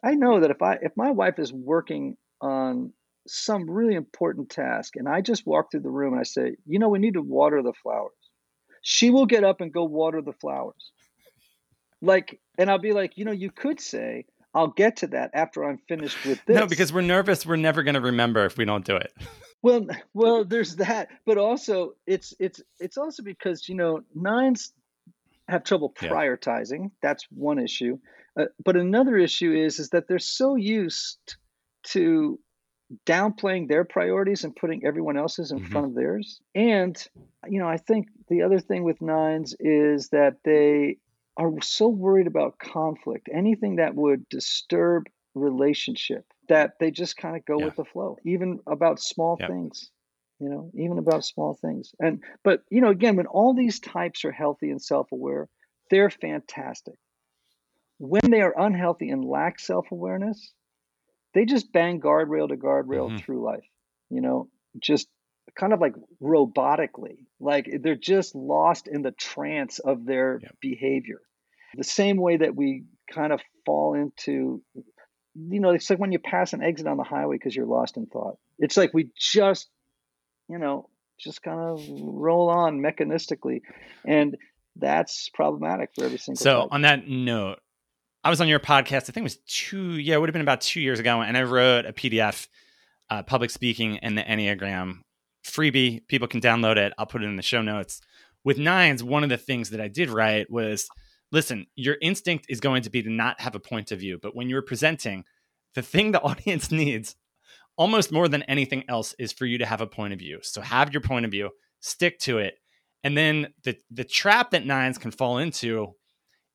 [0.04, 2.94] I know that if I if my wife is working on
[3.28, 6.80] some really important task and I just walk through the room and I say, you
[6.80, 8.12] know, we need to water the flowers.
[8.82, 10.92] She will get up and go water the flowers.
[12.02, 15.64] Like and i'll be like you know you could say i'll get to that after
[15.64, 16.56] i'm finished with this.
[16.56, 19.14] no because we're nervous we're never going to remember if we don't do it.
[19.62, 24.74] Well well there's that but also it's it's it's also because you know nines
[25.48, 26.82] have trouble prioritizing.
[26.82, 26.88] Yeah.
[27.02, 27.98] that's one issue
[28.40, 31.36] uh, but another issue is is that they're so used
[31.84, 32.40] to
[33.06, 35.72] downplaying their priorities and putting everyone else's in mm-hmm.
[35.72, 37.08] front of theirs and
[37.48, 40.98] you know i think the other thing with nines is that they
[41.38, 47.46] are so worried about conflict, anything that would disturb relationship, that they just kind of
[47.46, 47.66] go yeah.
[47.66, 49.50] with the flow, even about small yep.
[49.50, 49.90] things,
[50.40, 51.94] you know, even about small things.
[52.00, 55.50] And, but, you know, again, when all these types are healthy and self aware,
[55.90, 56.96] they're fantastic.
[58.06, 60.54] When they are unhealthy and lack self awareness,
[61.34, 63.18] they just bang guardrail to guardrail mm-hmm.
[63.18, 63.66] through life,
[64.10, 64.50] you know,
[64.82, 65.08] just
[65.58, 70.56] kind of like robotically like they're just lost in the trance of their yep.
[70.62, 71.22] behavior
[71.76, 74.62] the same way that we kind of fall into
[75.36, 77.98] you know it's like when you pass an exit on the highway because you're lost
[77.98, 79.70] in thought it's like we just
[80.50, 80.90] you know
[81.20, 83.62] just kind of roll on mechanistically
[84.06, 84.38] and
[84.78, 86.70] that's problematic for every single so type.
[86.72, 87.60] on that note
[88.24, 90.42] i was on your podcast i think it was two yeah it would have been
[90.42, 92.48] about two years ago and i wrote a pdf
[93.10, 95.00] uh, public speaking and the enneagram
[95.44, 96.08] freebie.
[96.08, 96.94] People can download it.
[96.98, 98.02] I'll put it in the show notes.
[98.44, 100.88] With nines, one of the things that I did write was
[101.32, 104.20] listen, your instinct is going to be to not have a point of view.
[104.22, 105.26] But when you're presenting,
[105.74, 107.16] the thing the audience needs
[107.76, 110.40] almost more than anything else is for you to have a point of view.
[110.44, 112.56] So have your point of view, stick to it.
[113.04, 115.96] And then the the trap that nines can fall into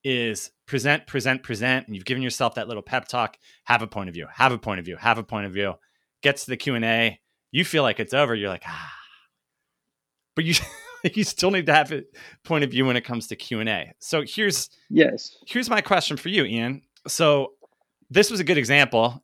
[0.04, 3.36] is present, present, present, and you've given yourself that little pep talk.
[3.64, 4.26] Have a point of view.
[4.32, 4.96] Have a point of view.
[4.96, 5.74] Have a point of view.
[6.22, 8.34] Gets to the Q and A you feel like it's over.
[8.34, 8.92] You're like, ah,
[10.34, 10.54] but you
[11.14, 12.04] you still need to have a
[12.44, 13.92] point of view when it comes to Q and A.
[13.98, 16.82] So here's yes, here's my question for you, Ian.
[17.06, 17.52] So
[18.10, 19.22] this was a good example.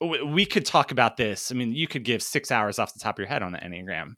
[0.00, 1.50] We could talk about this.
[1.50, 3.58] I mean, you could give six hours off the top of your head on the
[3.58, 4.14] Enneagram.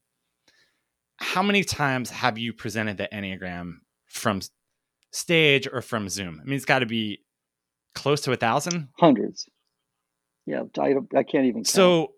[1.17, 3.75] How many times have you presented the Enneagram
[4.07, 4.41] from
[5.11, 6.39] stage or from Zoom?
[6.41, 7.21] I mean, it's got to be
[7.95, 9.47] close to a thousand, hundreds.
[10.45, 11.63] Yeah, I, I can't even.
[11.63, 11.67] Count.
[11.67, 12.13] So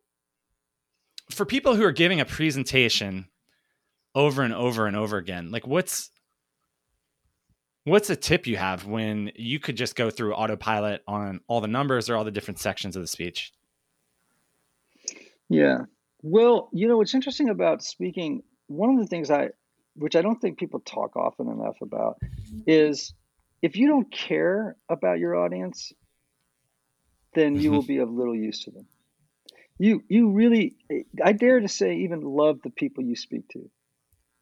[1.32, 3.28] for people who are giving a presentation
[4.14, 6.12] over and over and over again, like what's
[7.86, 11.68] what's a tip you have when you could just go through autopilot on all the
[11.68, 13.52] numbers or all the different sections of the speech?
[15.50, 15.86] Yeah.
[16.22, 19.50] Well, you know what's interesting about speaking, one of the things I
[19.96, 22.62] which I don't think people talk often enough about mm-hmm.
[22.68, 23.14] is
[23.62, 25.92] if you don't care about your audience,
[27.34, 27.88] then you will mm-hmm.
[27.88, 28.88] be of little use to them.
[29.78, 30.76] You you really
[31.24, 33.70] i dare to say even love the people you speak to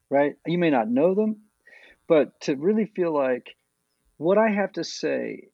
[0.09, 0.35] right?
[0.45, 1.41] You may not know them
[2.07, 3.55] but to really feel like
[4.17, 5.49] what i have to say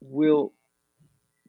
[0.00, 0.52] will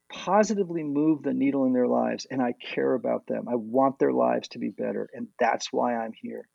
[0.10, 3.48] positively move the needle in their lives and i care about them.
[3.48, 6.48] I want their lives to be better and that's why i'm here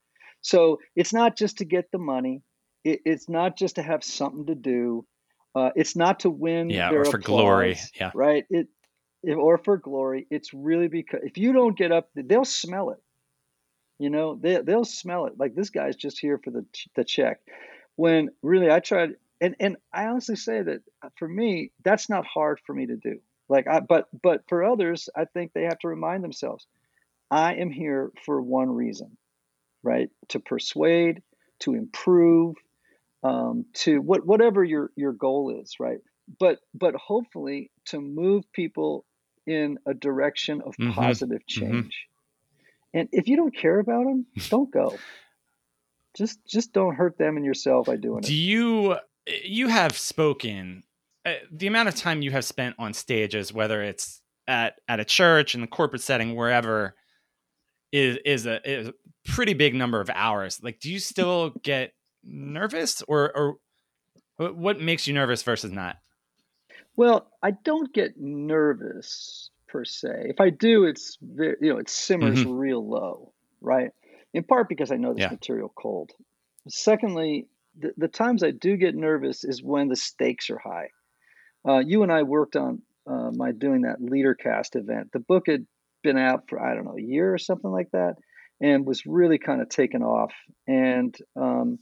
[0.43, 2.43] so it's not just to get the money
[2.85, 5.05] it, it's not just to have something to do
[5.55, 8.69] uh, it's not to win yeah or for applause, glory yeah right it
[9.25, 10.27] or for glory.
[10.31, 12.99] It's really because if you don't get up, they'll smell it.
[13.99, 15.35] You know, they they'll smell it.
[15.39, 16.65] Like this guy's just here for the
[16.97, 17.41] the check.
[17.97, 22.27] When really I tried, and and I honestly say that uh, for me, that's not
[22.27, 23.21] hard for me to do.
[23.49, 26.67] Like I, but but for others, I think they have to remind themselves,
[27.31, 29.17] I am here for one reason,
[29.83, 30.11] right?
[30.29, 31.23] To persuade,
[31.61, 32.57] to improve,
[33.23, 35.99] um, to what whatever your your goal is, right?
[36.39, 39.05] But but hopefully to move people
[39.47, 40.93] in a direction of mm-hmm.
[40.93, 41.61] positive mm-hmm.
[41.61, 42.07] change.
[42.95, 42.99] Mm-hmm.
[42.99, 44.99] And if you don't care about them, don't go.
[46.17, 48.35] just just don't hurt them and yourself by doing Do it.
[48.35, 48.97] you
[49.45, 50.83] you have spoken
[51.25, 55.05] uh, the amount of time you have spent on stages, whether it's at at a
[55.05, 56.97] church in the corporate setting, wherever,
[57.93, 60.61] is is a, is a pretty big number of hours.
[60.63, 61.93] Like, do you still get
[62.25, 63.59] nervous, or or
[64.53, 65.97] what makes you nervous versus not?
[66.97, 70.27] Well, I don't get nervous per se.
[70.27, 73.91] If I do, it's very, you know, it simmers real low, right?
[74.35, 75.31] In part because I know this Yeah.
[75.31, 76.13] material cold.
[76.69, 80.89] Secondly, the, the times I do get nervous is when the stakes are high.
[81.67, 85.11] Uh, you and I worked on uh, my doing that LeaderCast event.
[85.13, 85.67] The book had
[86.03, 88.15] been out for I don't know a year or something like that,
[88.61, 90.33] and was really kind of taken off.
[90.67, 91.79] And um,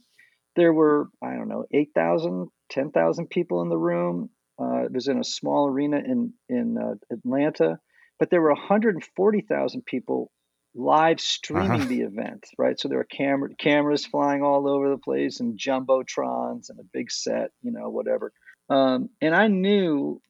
[0.55, 4.29] there were I don't know 8,000, 10,000 people in the room.
[4.61, 7.79] Uh, it was in a small arena in in uh, Atlanta,
[8.19, 10.31] but there were 140,000 people
[10.73, 11.85] live streaming Uh-huh.
[11.89, 12.45] the event.
[12.57, 16.83] Right, so there were camera cameras flying all over the place and jumbotrons and a
[16.93, 18.31] big set, you know, whatever.
[18.69, 20.21] Um, and I knew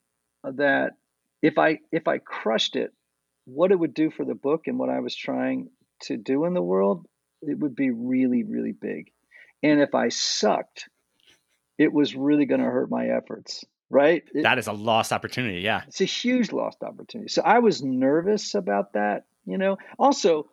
[0.43, 0.93] that
[1.41, 2.91] if I if I crushed it,
[3.45, 5.69] what it would do for the book and what I was trying
[6.03, 7.05] to do in the world,
[7.41, 9.11] it would be really really big.
[9.63, 10.89] And if I sucked,
[11.77, 13.63] it was really going to hurt my efforts.
[13.89, 14.23] Right?
[14.33, 15.59] It- That is a lost opportunity.
[15.59, 15.81] Yeah.
[15.87, 17.27] it's a huge lost opportunity.
[17.29, 19.77] So I was nervous about that, you know.
[19.99, 20.49] Also,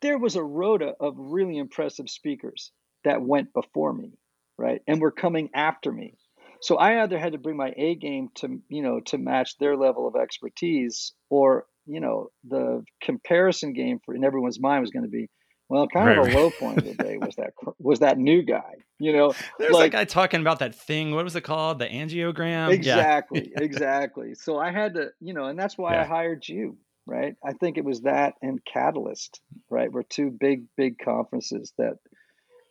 [0.00, 2.72] there was a rota of really impressive speakers
[3.04, 4.12] that went before me,
[4.56, 4.80] right?
[4.88, 6.14] And were coming after me.
[6.62, 9.76] So I either had to bring my A game to, you know, to match their
[9.76, 15.04] level of expertise or, you know, the comparison game for in everyone's mind was going
[15.04, 15.28] to be,
[15.68, 16.34] well, kind of a right.
[16.34, 19.92] low point of the day was that was that new guy, you know, There's Like-
[19.92, 21.14] that guy talking about that thing.
[21.14, 21.78] What was it called?
[21.78, 22.68] The angiogram.
[22.68, 22.74] Yeah.
[22.74, 26.76] exactly exactly so i had to you know and that's why i hired you
[27.06, 31.94] right i think it was that and catalyst right were two big big conferences that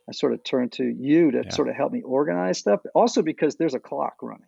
[0.09, 1.49] i sort of turned to you to Yeah.
[1.51, 4.45] sort of help me organize stuff also because there's a clock running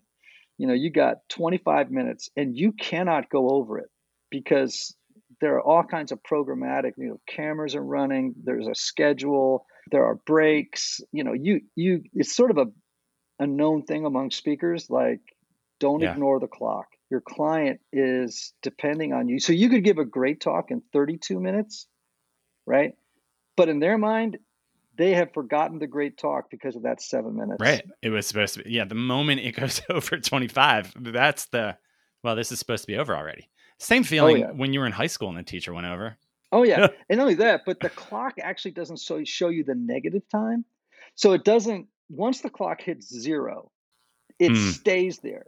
[0.57, 3.89] you know you got 25 minutes and you cannot go over it
[4.33, 4.95] because
[5.39, 10.03] there are all kinds of programmatic you know cameras are running there's a schedule there
[10.05, 12.65] are breaks you know you you it's sort of a
[13.39, 15.19] a known thing among speakers like
[15.79, 16.13] don't Yeah.
[16.13, 20.39] ignore the clock your client is depending on you so you could give a great
[20.41, 21.87] talk in 32 minutes
[22.65, 22.93] right
[23.55, 24.37] but in their mind
[24.95, 27.83] they have forgotten the great talk because of that seven minutes Right.
[28.03, 28.69] It was supposed to be.
[28.71, 28.85] Yeah.
[28.85, 31.75] The moment it goes over 25, that's the,
[32.23, 33.49] well, this is supposed to be over already.
[33.79, 34.51] Same feeling yeah.
[34.51, 36.17] when you were in high school and the teacher went over.
[36.51, 39.75] Oh yeah, and not only that, but the clock actually doesn't show show you the
[39.75, 40.65] negative time,
[41.15, 41.87] so it doesn't.
[42.09, 43.71] Once the clock hits zero,
[44.39, 44.69] it Hmm.
[44.71, 45.45] stays there.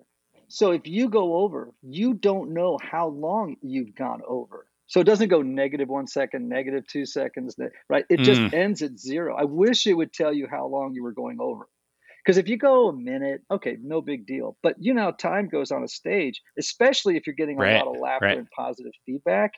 [0.48, 4.68] So if you go over, you don't know how long you've gone over.
[4.88, 7.56] So it doesn't go negative one second, negative two seconds,
[7.90, 8.06] right?
[8.10, 8.54] It just Mm.
[8.54, 9.36] ends at zero.
[9.36, 11.68] I wish it would tell you how long you were going over.
[12.26, 14.58] Because if you go a minute, okay, no big deal.
[14.64, 17.88] But you know time goes on a stage, especially if you're getting a Right, lot
[17.88, 18.40] of laughter right.
[18.40, 19.54] and positive feedback,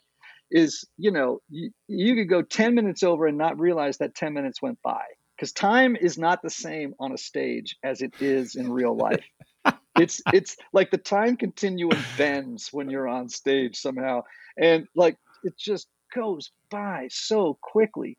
[0.51, 4.33] is you know you, you could go 10 minutes over and not realize that 10
[4.33, 5.03] minutes went by
[5.35, 9.25] because time is not the same on a stage as it is in real life
[9.97, 14.21] it's it's like the time continuum bends when you're on stage somehow
[14.57, 18.17] and like it just goes by so quickly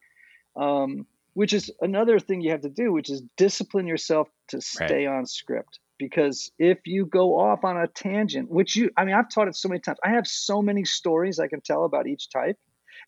[0.61, 1.07] um,
[1.39, 5.25] which is another thing you have to do which is discipline yourself to stay on
[5.25, 5.79] script.
[5.97, 9.55] Because if you go off on a tangent which you i mean i've taught it
[9.55, 9.99] so many times.
[10.03, 12.59] I have so many stories i can tell about each type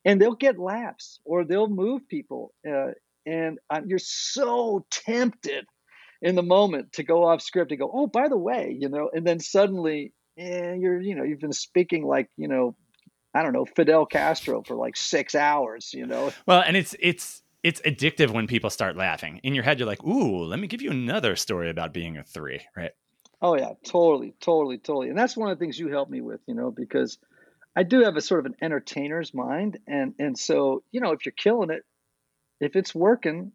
[0.05, 2.93] and they'll get laughs or they'll move people uh,
[3.27, 5.67] and uh, you're so tempted
[6.23, 9.11] in the moment to go off script and go oh by the way you know
[9.13, 12.77] and then suddenly eh, you're you know you've been speaking like you know
[13.35, 16.33] i don't know fidel castro for like six hours you know?
[16.47, 19.41] Well, and it's, it's, it's addictive when people start laughing.
[19.43, 22.25] In your head, you're like, ooh, let me give you another story about being a
[22.25, 22.93] three, right?
[23.43, 25.09] Oh yeah, totally, totally, totally.
[25.09, 27.19] And that's one of the things you help me with, you know, because
[27.75, 31.25] I do have a sort of an entertainer's mind, and and so you know, if
[31.25, 31.85] you're killing it,
[32.61, 33.53] if it's working,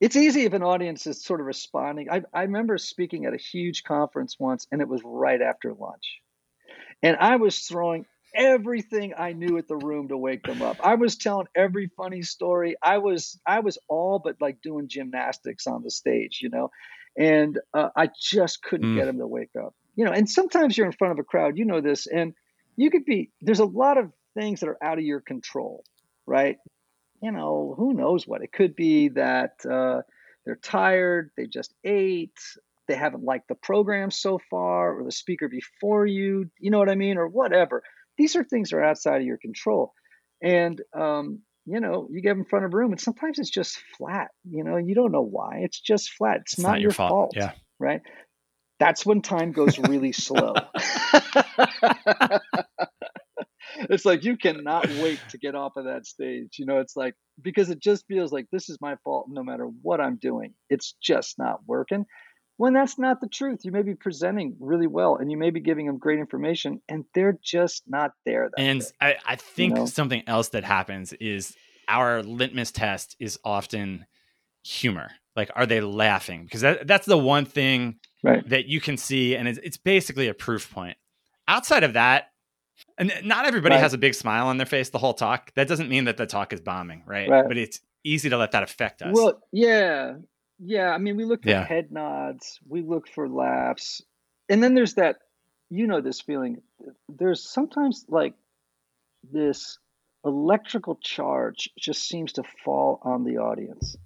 [0.00, 2.10] it's easy if an audience is sort of responding.
[2.10, 6.20] I I remember speaking at a huge conference once, and it was right after lunch,
[7.02, 8.04] and I was throwing
[8.34, 10.76] everything I knew at the room to wake them up.
[10.82, 12.76] I was telling every funny story.
[12.82, 16.70] I was I was all but like doing gymnastics on the stage, you know,
[17.18, 18.94] and uh, I just couldn't Mm.
[18.94, 19.74] get them to wake up.
[19.96, 22.32] You know, and sometimes you're in front of a crowd, you know this, and
[22.76, 25.84] you could be there's a lot of things that are out of your control,
[26.26, 26.56] right?
[27.20, 28.42] You know, who knows what?
[28.42, 30.00] It could be that uh,
[30.46, 32.38] they're tired, they just ate,
[32.88, 36.88] they haven't liked the program so far, or the speaker before you, you know what
[36.88, 37.82] I mean, or whatever.
[38.18, 39.92] These are things that are outside of your control.
[40.42, 43.78] And um, you know, you get in front of a room and sometimes it's just
[43.96, 45.58] flat, you know, you don't know why.
[45.62, 46.38] It's just flat.
[46.42, 47.10] It's, It's not, not your your fault.
[47.10, 47.32] fault.
[47.36, 47.52] Yeah.
[47.78, 48.00] Right.
[48.80, 50.54] That's when time goes really slow.
[53.90, 56.56] it's like you cannot wait to get off of that stage.
[56.58, 59.66] You know, it's like because it just feels like this is my fault no matter
[59.82, 60.54] what I'm doing.
[60.68, 62.06] It's just not working.
[62.62, 65.58] When that's not the truth, you may be presenting really well and you may be
[65.58, 68.50] giving them great information and they're just not there.
[68.56, 68.80] And.
[69.00, 69.86] I, I think know?
[69.86, 71.56] something else that happens is
[71.88, 74.06] our litmus test is often
[74.62, 75.10] humor.
[75.34, 76.44] Like, are they laughing?
[76.44, 78.48] Because that, that's the one thing Right.
[78.48, 80.96] that you can see, and it's, it's basically a proof point.
[81.48, 82.26] Outside of that,
[82.96, 83.82] and not everybody Right.
[83.82, 85.52] has a big smile on their face the whole talk.
[85.56, 87.28] That doesn't mean that the talk is bombing, right?
[87.28, 87.44] Right.
[87.48, 89.12] But it's easy to let that affect us.
[89.12, 90.14] Well, yeah,
[90.62, 90.90] yeah.
[90.90, 91.64] I mean, we look for Yeah.
[91.64, 94.02] head nods, we look for laughs,
[94.48, 95.16] and then there's that.
[95.70, 96.60] You know this feeling.
[97.08, 98.34] There's sometimes like
[99.22, 99.78] this
[100.24, 103.96] electrical charge just seems to fall on the audience,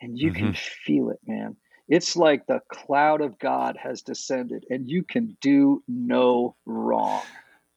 [0.00, 0.84] and you can mm-hmm.
[0.84, 1.56] feel it, man.
[1.88, 7.22] It's like the cloud of God has descended, and you can do no wrong,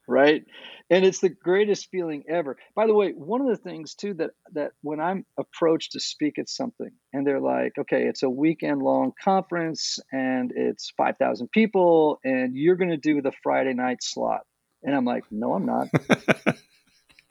[0.08, 0.46] right?
[0.92, 2.58] And it's the greatest feeling ever.
[2.76, 6.38] By the way one of the things too that that when i'm approached to speak
[6.38, 12.20] at something and they're like okay it's a weekend long conference and it's 5000 people
[12.24, 14.42] and you're going to do the friday night slot.
[14.84, 15.88] And i'm like no i'm not.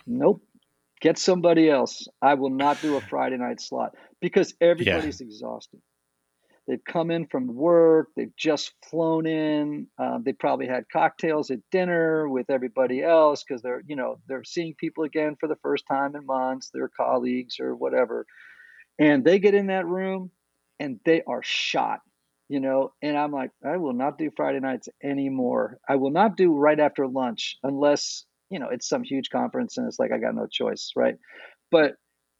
[0.06, 0.42] Nope.
[1.00, 2.08] Get somebody else.
[2.20, 5.80] I will not do a friday night slot because everybody's exhausted
[6.70, 8.10] They've come in from work.
[8.14, 9.88] They've just flown in.
[9.98, 14.44] Um, they probably had cocktails at dinner with everybody else because they're, you know, they're
[14.44, 18.24] seeing people again for the first time in months, their colleagues or whatever.
[19.00, 20.30] And they get in that room
[20.78, 22.02] and they are shot,
[22.48, 22.92] you know.
[23.02, 25.78] And I'm like, I will not do Friday nights anymore.
[25.88, 29.88] I will not do right after lunch unless, you know, it's some huge conference and
[29.88, 31.16] it's like I got no choice, right?
[31.72, 31.94] But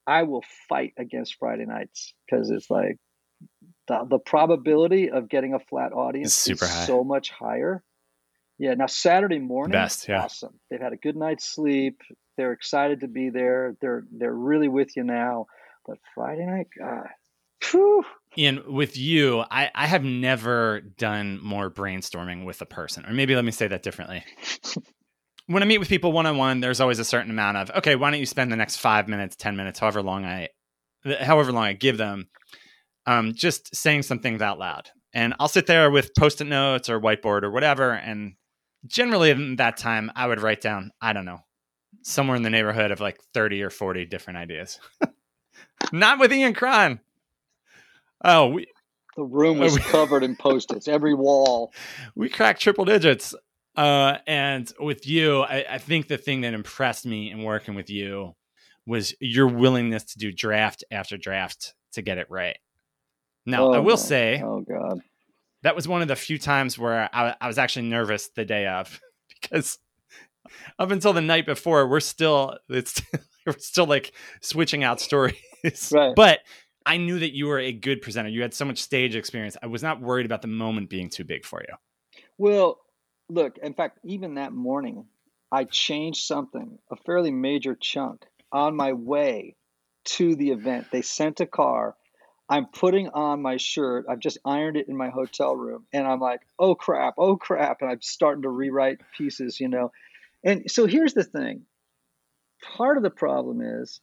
[0.07, 2.97] I will fight against Friday nights because it's like
[3.91, 6.86] the, the probability of getting a flat audience is high.
[6.86, 7.82] so much higher.
[8.59, 8.74] Yeah.
[8.74, 10.22] Now Saturday morning, Best, yeah.
[10.22, 10.61] awesome.
[10.70, 12.01] They've had a good night's sleep.
[12.36, 13.76] They're excited to be there.
[13.80, 15.47] They're they're really with you now.
[15.86, 17.09] But Friday night, God,
[17.70, 18.05] whew,
[18.38, 23.05] Ian, with you, I, I have never done more brainstorming with a person.
[23.07, 24.22] Or maybe let me say that differently.
[25.47, 27.97] when I meet with people one on one, there's always a certain amount of, okay,
[27.97, 30.51] why don't you spend the next five minutes, 10 minutes, however long I
[31.03, 32.28] however long I give them,
[33.07, 34.89] um, just saying some things out loud.
[35.13, 37.93] And I'll sit there with post-it notes or whiteboard or whatever.
[37.93, 38.35] And
[38.87, 41.41] generally in that time, I would write down, I don't know,
[42.03, 44.79] somewhere in the neighborhood of like 30 or 40 different ideas.
[45.93, 47.01] Not with Ian Cron.
[48.25, 48.67] Oh, we,
[49.17, 51.73] the room was we- covered in post-its, every wall.
[52.15, 53.35] we cracked triple digits.
[53.77, 57.89] Uh, and with you, I, I think the thing that impressed me in working with
[57.89, 58.35] you
[58.87, 62.59] was your willingness to do draft after draft to get it right.
[63.47, 65.01] Now, Oh, I will say oh God,
[65.62, 68.66] that was one of the few times where I, I was actually nervous the day
[68.66, 69.78] of because
[70.78, 73.01] up until the night before, we're still it's
[73.47, 75.93] we're still like switching out stories.
[75.93, 76.14] Right.
[76.16, 76.41] But
[76.86, 78.30] I knew that you were a good presenter.
[78.30, 79.57] You had so much stage experience.
[79.62, 81.74] I was not worried about the moment being too big for you.
[82.38, 82.78] Well,
[83.28, 85.05] look, in fact, even that morning,
[85.53, 89.57] I changed something, a fairly major chunk, on my way
[90.07, 90.86] to the event.
[90.91, 91.97] They sent a car.
[92.51, 94.07] I'm putting on my shirt.
[94.11, 95.87] I've just ironed it in my hotel room.
[95.95, 97.83] And I'm like, oh crap, oh crap.
[97.83, 99.93] And I'm starting to rewrite pieces, you know.
[100.45, 101.67] And so here's the thing
[102.63, 104.01] part of the problem is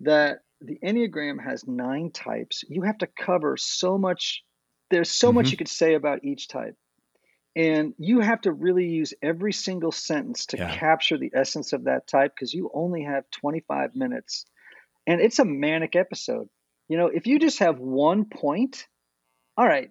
[0.00, 2.64] that the Enneagram has nine types.
[2.68, 4.44] You have to cover so much,
[4.90, 5.52] there's so much Mhm.
[5.52, 6.76] you could say about each type.
[7.56, 10.68] And you have to really use every single sentence to Yeah.
[10.68, 14.46] capture the essence of that type because you only have 25 minutes.
[15.06, 16.48] And it's a manic episode.
[16.88, 18.86] You know, if you just have one point,
[19.56, 19.90] all right,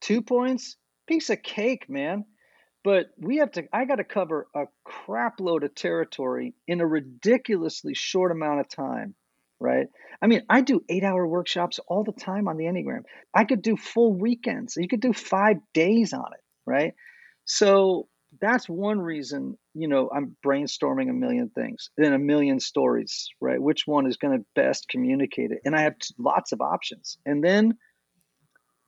[0.00, 0.76] two points,
[1.06, 2.24] piece of cake, man.
[2.84, 6.86] But we have to, I got to cover a crap load of territory in a
[6.86, 9.16] ridiculously short amount of time,
[9.58, 9.88] right?
[10.22, 13.02] I mean, I do eight hour workshops all the time on the Enneagram.
[13.34, 14.76] I could do full weekends.
[14.76, 16.94] You could do five days on it, right?
[17.44, 18.06] So
[18.40, 23.60] that's one reason, you know, I'm brainstorming a million things and a million stories, right?
[23.60, 25.60] Which one is going to best communicate it?
[25.64, 27.18] And I have t- lots of options.
[27.26, 27.76] And then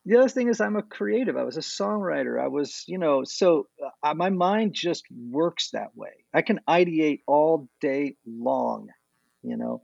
[0.05, 1.36] the other thing is I'm a creative.
[1.36, 2.43] I was a songwriter.
[2.43, 3.68] I was, you know, so
[4.03, 6.24] uh, my mind just works that way.
[6.32, 8.89] I can ideate all day long,
[9.43, 9.82] you know.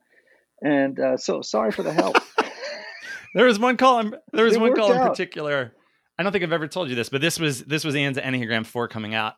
[0.62, 2.16] And uh, so sorry for the help.
[3.34, 3.98] There was one call.
[3.98, 5.74] In, there was It one call in particular.
[6.16, 8.64] I don't think I've ever told you this, but this was this was Ian's Enneagram
[8.64, 9.34] Four coming out.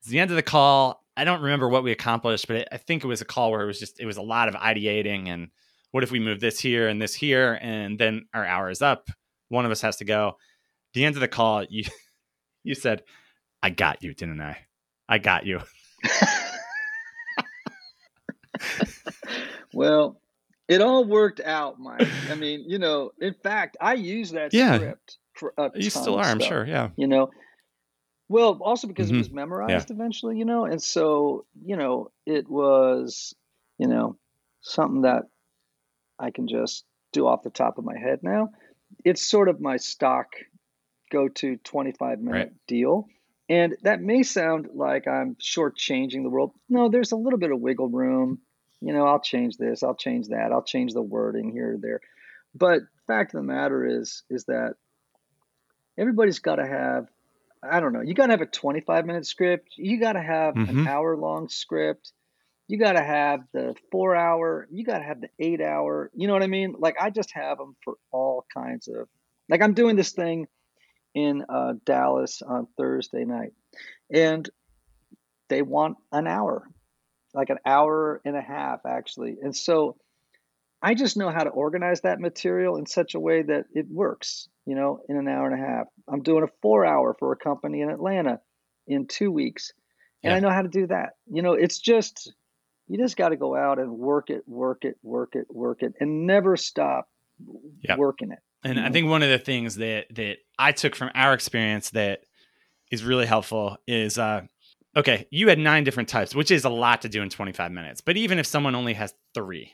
[0.00, 1.04] It's the end of the call.
[1.16, 3.62] I don't remember what we accomplished, but it, I think it was a call where
[3.62, 5.48] it was just it was a lot of ideating and
[5.90, 9.08] what if we move this here and this here and then our hour is up.
[9.48, 10.36] One of us has to go.
[10.94, 11.84] The end of the call you
[12.64, 13.02] you said
[13.62, 14.56] i got you didn't i?
[15.08, 15.60] I got you.
[19.72, 20.20] Well
[20.68, 22.06] it all worked out mike.
[22.28, 24.76] I mean you know in fact i use that Yeah.
[24.76, 26.90] script for a you still are i'm sure yeah.
[26.96, 27.30] you know
[28.30, 29.16] well also because Mhm.
[29.16, 33.34] it was memorized eventually you know and so you know it was
[33.76, 34.16] you know
[34.62, 35.24] something that
[36.18, 38.50] i can just do off the top of my head now.
[39.04, 40.28] It's sort of my stock
[41.10, 42.52] go to 25 minute Right.
[42.68, 43.08] deal.
[43.48, 46.52] And that may sound like i'm shortchanging the world.
[46.68, 48.38] No there's a little bit of wiggle room.
[48.80, 52.00] You know i'll change this i'll change that i'll change the wording here or there.
[52.54, 54.74] But fact of the matter is is that
[55.98, 57.08] everybody's got to have
[57.62, 58.00] i don't know.
[58.00, 59.70] You got to have a 25 minute script.
[59.76, 60.86] You got to have an Mhm.
[60.86, 62.12] hour long script.
[62.68, 64.66] You got to have the four hour.
[64.70, 66.10] You got to have the eight hour.
[66.14, 66.74] You know what i mean?
[66.78, 69.08] Like i just have them for all kinds of
[69.48, 70.46] like i'm doing this thing
[71.14, 73.52] in uh, dallas on thursday night
[74.12, 74.48] and
[75.48, 76.68] they want an hour
[77.34, 79.36] like an hour and a half actually.
[79.42, 79.96] And so
[80.82, 84.48] i just know how to organize that material in such a way that it works
[84.66, 87.36] you know in an hour and a half i'm doing a four hour for a
[87.36, 88.40] company in atlanta
[88.86, 89.72] in two weeks
[90.22, 90.36] and Yeah.
[90.36, 92.32] i know how to do that you know it's just
[92.88, 95.94] you just got to go out and work it work it work it work it
[96.00, 97.08] and never stop
[97.96, 101.32] working it And I think one of the things that that I took from our
[101.32, 102.20] experience that
[102.90, 104.42] is really helpful is uh
[104.96, 108.00] okay, you had nine different types, which is a lot to do in 25 minutes.
[108.02, 109.72] But even if someone only has 3,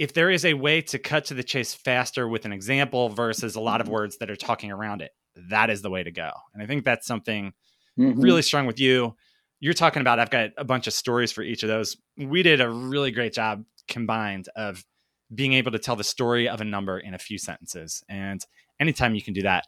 [0.00, 3.54] if there is a way to cut to the chase faster with an example versus
[3.54, 5.10] a lot of words that are talking around it,
[5.50, 6.30] that is the way to go.
[6.54, 7.52] And I think that's something
[7.98, 8.22] Mhm.
[8.22, 9.14] really strong with you.
[9.58, 11.98] You're talking about I've got a bunch of stories for each of those.
[12.16, 14.86] We did a really great job combined of
[15.34, 18.02] being able to tell the story of a number in a few sentences.
[18.08, 18.42] And
[18.80, 19.66] anytime you can do that,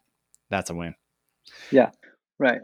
[0.48, 0.94] that's a win.
[1.70, 1.90] Yeah,
[2.38, 2.62] right.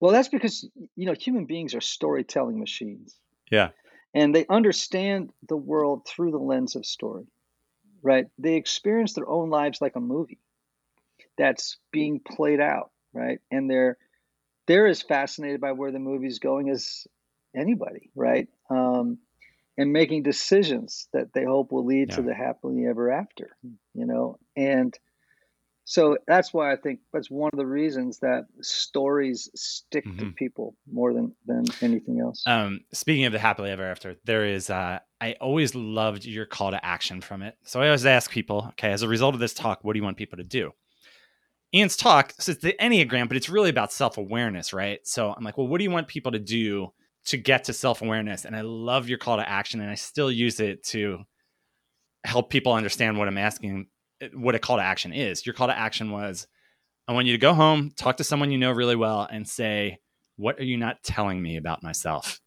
[0.00, 3.20] Well, that's because you know human beings are storytelling machines.
[3.50, 3.72] Yeah.
[4.16, 7.26] And they understand the world through the lens of story.
[8.02, 8.26] Right?
[8.38, 10.38] They experience their own lives like a movie
[11.36, 13.40] that's being played out, right?
[13.50, 13.98] And they're
[14.66, 17.06] they're as fascinated by where the movie's going as
[17.54, 18.48] anybody, right?
[18.70, 19.18] Um,
[19.78, 23.56] and making decisions that they hope will lead to the happily ever after,
[23.94, 24.38] you know.
[24.56, 24.98] And
[25.88, 30.34] so that's why I think that's one of the reasons that stories stick to Mhm.
[30.34, 32.42] people more than than anything else.
[32.44, 36.72] Um, speaking of the happily ever after, there is uh I always loved your call
[36.72, 37.56] to action from it.
[37.62, 40.04] So I always ask people, okay, as a result of this talk, what do you
[40.04, 40.72] want people to do?
[41.72, 44.98] Ian's talk says the Enneagram, but it's really about self-awareness, right?
[45.04, 46.92] So I'm like, well, what do you want people to do
[47.26, 48.44] to get to self-awareness?
[48.44, 51.24] And I love your call to action, and I still use it to
[52.24, 53.86] help people understand what I'm asking,
[54.34, 55.44] what a call to action is.
[55.46, 56.46] Your call to action was,
[57.08, 59.98] I want you to go home, talk to someone you know really well, and say,
[60.36, 62.40] what are you not telling me about myself?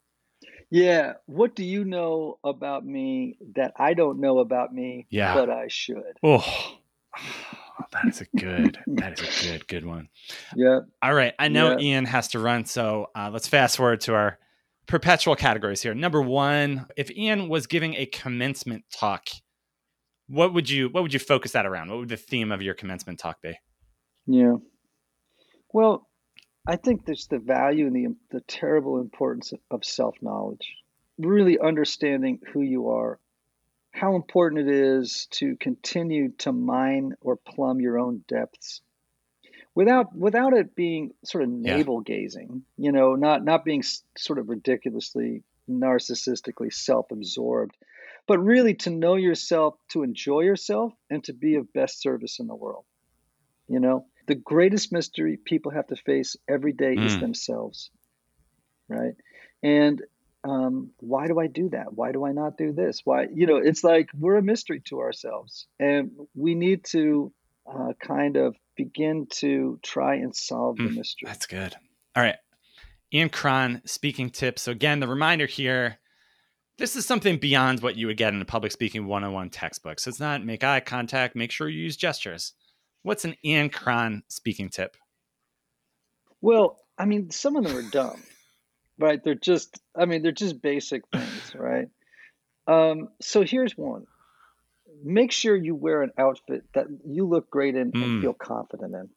[0.72, 5.34] yeah, what do you know about me that I don't know about me, Yeah.
[5.34, 6.02] but I should?
[6.22, 6.78] Oh,
[7.92, 10.08] that is a good, that is a good, good one.
[10.54, 10.80] Yeah.
[11.02, 11.34] All right.
[11.38, 11.78] I know Yeah.
[11.86, 12.66] Ian has to run.
[12.66, 14.38] So uh, let's fast forward to our
[14.86, 15.94] perpetual categories here.
[15.94, 19.28] Number one, if Ian was giving a commencement talk,
[20.30, 21.90] what would you what would you focus that around?
[21.90, 23.58] What would the theme of your commencement talk be?
[24.26, 24.56] Yeah.
[25.72, 26.08] Well,
[26.66, 30.76] I think there's the value and the the terrible importance of, self knowledge.
[31.18, 33.18] Really understanding who you are,
[33.90, 38.82] how important it is to continue to mine or plumb your own depths,
[39.74, 42.62] without without it being sort of navel gazing.
[42.76, 43.82] You know, not not being
[44.16, 47.76] sort of ridiculously narcissistically self absorbed,
[48.30, 52.46] but really to know yourself, to enjoy yourself, and to be of best service in
[52.46, 52.84] the world.
[53.66, 57.20] You know, the greatest mystery people have to face every day is Mm.
[57.22, 57.90] themselves,
[58.88, 59.14] right?
[59.64, 60.00] And
[60.44, 61.92] um, why do I do that?
[61.92, 63.00] Why do I not do this?
[63.02, 67.32] Why, you know, it's like we're a mystery to ourselves, and we need to
[67.66, 71.26] uh, kind of begin to try and solve the Mm, mystery.
[71.26, 71.74] That's good.
[72.14, 72.36] All right.
[73.12, 74.62] Ian Cron, speaking tips.
[74.62, 75.98] So again, the reminder here,
[76.80, 80.00] this is something beyond what you would get in a public speaking 101 textbook.
[80.00, 82.54] So it's not make eye contact, make sure you use gestures.
[83.02, 84.96] What's an Ian Cron speaking tip?
[86.40, 88.22] Well, I mean, some of them are dumb,
[88.98, 89.22] right?
[89.22, 91.88] They're just, I mean, they're just basic things, right?
[92.66, 94.06] Um, so here's one.
[95.04, 98.02] Make sure you wear an outfit that you look great in Mm.
[98.02, 99.08] and feel confident in,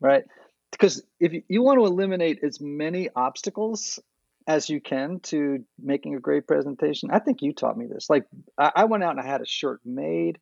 [0.00, 0.24] right?
[0.72, 4.00] Because if you, you want to eliminate as many obstacles
[4.46, 7.10] as you can to making a great presentation.
[7.10, 8.10] I think you taught me this.
[8.10, 8.26] Like
[8.58, 10.38] I, I went out and I had a shirt made.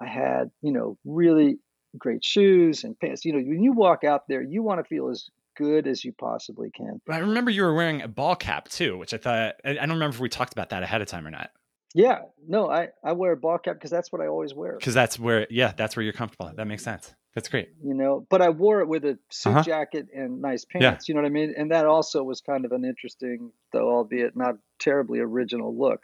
[0.00, 1.58] I had, you know, really
[1.98, 3.24] great shoes and pants.
[3.24, 6.12] You know, when you walk out there, you want to feel as good as you
[6.12, 7.00] possibly can.
[7.06, 9.90] But I remember you were wearing a ball cap too, which I thought I don't
[9.90, 11.50] remember if we talked about that ahead of time or not.
[11.96, 14.76] Yeah, no, I I wear a ball cap because that's what I always wear.
[14.78, 16.52] Because that's where, yeah, that's where you're comfortable.
[16.54, 17.14] That makes sense.
[17.34, 17.70] That's great.
[17.82, 19.62] You know, but I wore it with a suit uh-huh.
[19.62, 20.84] jacket and nice pants.
[20.84, 20.98] Yeah.
[21.08, 21.54] You know what I mean?
[21.56, 26.02] And that also was kind of an interesting, though albeit not terribly original look.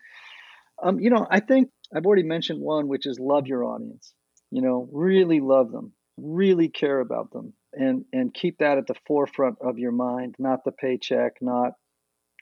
[0.82, 4.14] Um, you know, I think I've already mentioned one, which is love your audience.
[4.50, 8.96] You know, really love them, really care about them, and and keep that at the
[9.06, 11.72] forefront of your mind, not the paycheck, not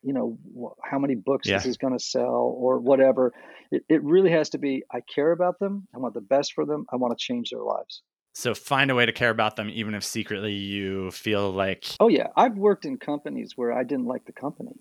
[0.03, 0.39] you know
[0.83, 1.57] how many books yeah.
[1.57, 3.33] this is going to sell or whatever.
[3.71, 5.87] It, it really has to be I care about them.
[5.95, 6.87] I want the best for them.
[6.93, 8.03] I want to change their lives.
[8.33, 11.85] So find a way to care about them, even if secretly you feel like.
[11.99, 14.79] Oh yeah, I've worked in companies where I didn't like the company.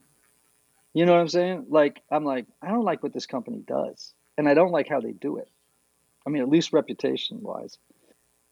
[0.93, 1.65] You know what I'm saying?
[1.69, 5.01] Like I'm like I don't like what this company does, and I don't like how
[5.01, 5.49] they do it.
[6.25, 7.77] I mean, at least reputation wise.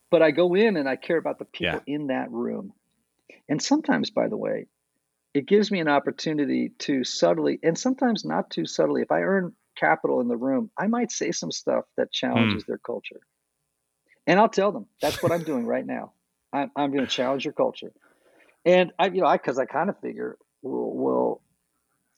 [0.10, 1.94] But I go in and I care about the people yeah.
[1.94, 2.74] in that room.
[3.50, 4.68] And sometimes, by the way,
[5.38, 9.54] it gives me an opportunity to subtly, and sometimes not too subtly, if I earn
[9.76, 12.66] capital in the room, I might say some stuff that challenges mm.
[12.66, 13.20] their culture.
[14.26, 16.14] And I'll tell them that's what I'm doing right now.
[16.52, 17.92] I'm, I'm going to challenge your culture.
[18.66, 21.42] And I, you know, I, cause I kind of figure, well, well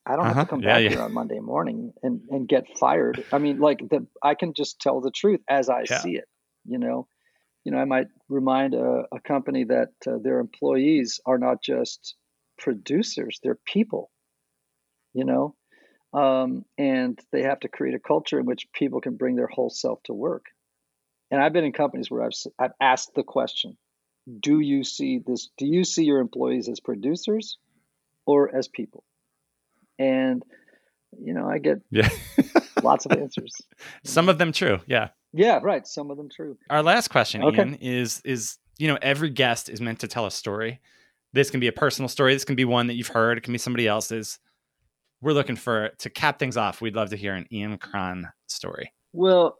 [0.06, 0.28] I don't uh-huh.
[0.28, 0.50] have to uh-huh.
[0.50, 0.90] come yeah, back yeah.
[0.92, 3.26] here on Monday morning and, and get fired.
[3.34, 6.00] I mean, like the, I can just tell the truth as I yeah.
[6.00, 6.30] see it,
[6.66, 7.10] you know,
[7.66, 12.16] you know, I might remind a, a company that uh, their employees are not just
[12.60, 14.12] producers, they're people,
[15.14, 15.56] you know,
[16.14, 19.70] um, and they have to create a culture in which people can bring their whole
[19.70, 20.46] self to work.
[21.32, 23.78] And I've been in companies where I've I've asked the question,
[24.40, 27.58] do you see this do you see your employees as producers
[28.26, 29.04] or as people?
[29.98, 30.44] And
[31.18, 32.10] you know, I get yeah.
[32.84, 33.56] lots of answers.
[34.04, 35.10] Some of them true, yeah.
[35.34, 35.86] Yeah, right.
[35.88, 36.58] Some of them true.
[36.70, 37.58] Our last question, okay.
[37.58, 40.80] Ian, is is you know, every guest is meant to tell a story.
[41.34, 42.34] This can be a personal story.
[42.34, 43.38] This can be one that you've heard.
[43.38, 44.40] It can be somebody else's.
[45.22, 46.82] We're looking for to cap things off.
[46.82, 48.94] We'd love to hear an Ian Cron story.
[49.12, 49.58] Well,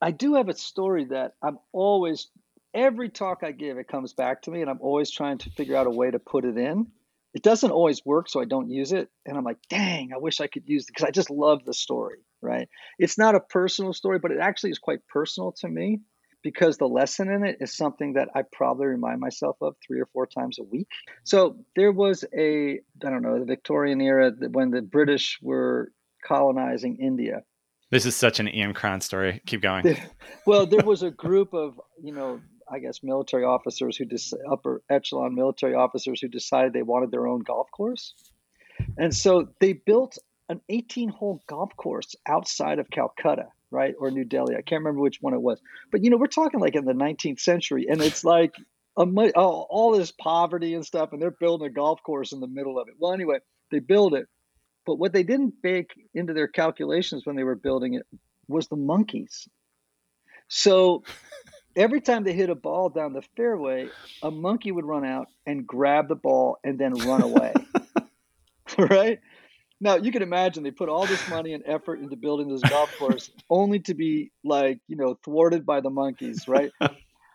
[0.00, 2.28] I do have a story that I'm always
[2.74, 5.76] every talk I give, it comes back to me, and I'm always trying to figure
[5.76, 6.86] out a way to put it in.
[7.34, 9.08] It doesn't always work, so I don't use it.
[9.24, 11.72] And I'm like, dang, I wish I could use it because I just love the
[11.72, 12.68] story, right?
[12.98, 16.00] It's not a personal story, but it actually is quite personal to me
[16.42, 20.06] because the lesson in it is something that I probably remind myself of three or
[20.12, 20.88] four times a week.
[21.24, 25.92] So there was a, I don't know, the Victorian era when the British were
[26.24, 27.42] colonizing India
[27.92, 29.42] this is such an Ian Cron story.
[29.44, 29.98] Keep going.
[30.46, 34.82] well, there was a group of, you know, I guess military officers who just upper
[34.88, 38.14] echelon military officers who decided they wanted their own golf course.
[38.96, 40.16] And so they built
[40.48, 43.94] an 18 hole golf course outside of Calcutta, right?
[43.98, 44.54] Or New Delhi.
[44.54, 45.60] I can't remember which one it was.
[45.90, 48.54] But, you know, we're talking like in the 19th century, and it's like
[48.96, 52.46] a, oh, all this poverty and stuff, and they're building a golf course in the
[52.46, 52.94] middle of it.
[52.98, 53.38] Well, anyway,
[53.70, 54.26] they build it.
[54.84, 58.06] But what they didn't bake into their calculations when they were building it
[58.48, 59.48] was the monkeys.
[60.48, 61.04] So
[61.76, 63.88] every time they hit a ball down the fairway,
[64.22, 67.52] a monkey would run out and grab the ball and then run away.
[68.78, 69.20] right?
[69.82, 72.90] Now you can imagine they put all this money and effort into building this golf
[72.98, 76.70] course only to be like, you know, thwarted by the monkeys, right?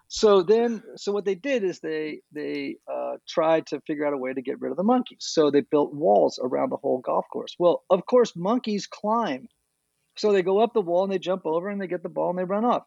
[0.09, 4.17] So then, so what they did is they they uh, tried to figure out a
[4.17, 5.17] way to get rid of the monkeys.
[5.19, 7.55] So they built walls around the whole golf course.
[7.59, 9.49] Well, of course, monkeys climb.
[10.15, 12.29] So they go up the wall and they jump over and they get the ball
[12.29, 12.83] and they run off.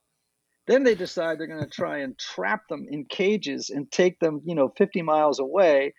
[0.67, 4.41] Then they decide they're going to try and trap them in cages and take them,
[4.45, 5.95] you know, 50 miles away.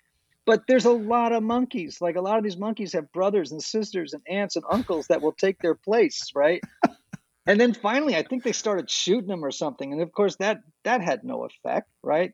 [0.45, 2.01] But there's a lot of monkeys.
[2.01, 5.21] Like a lot of these monkeys have brothers and sisters and aunts and uncles that
[5.21, 6.61] will take their place, right?
[7.47, 10.61] and then finally i think they started shooting them or something and of course that
[10.83, 12.33] that had no effect right?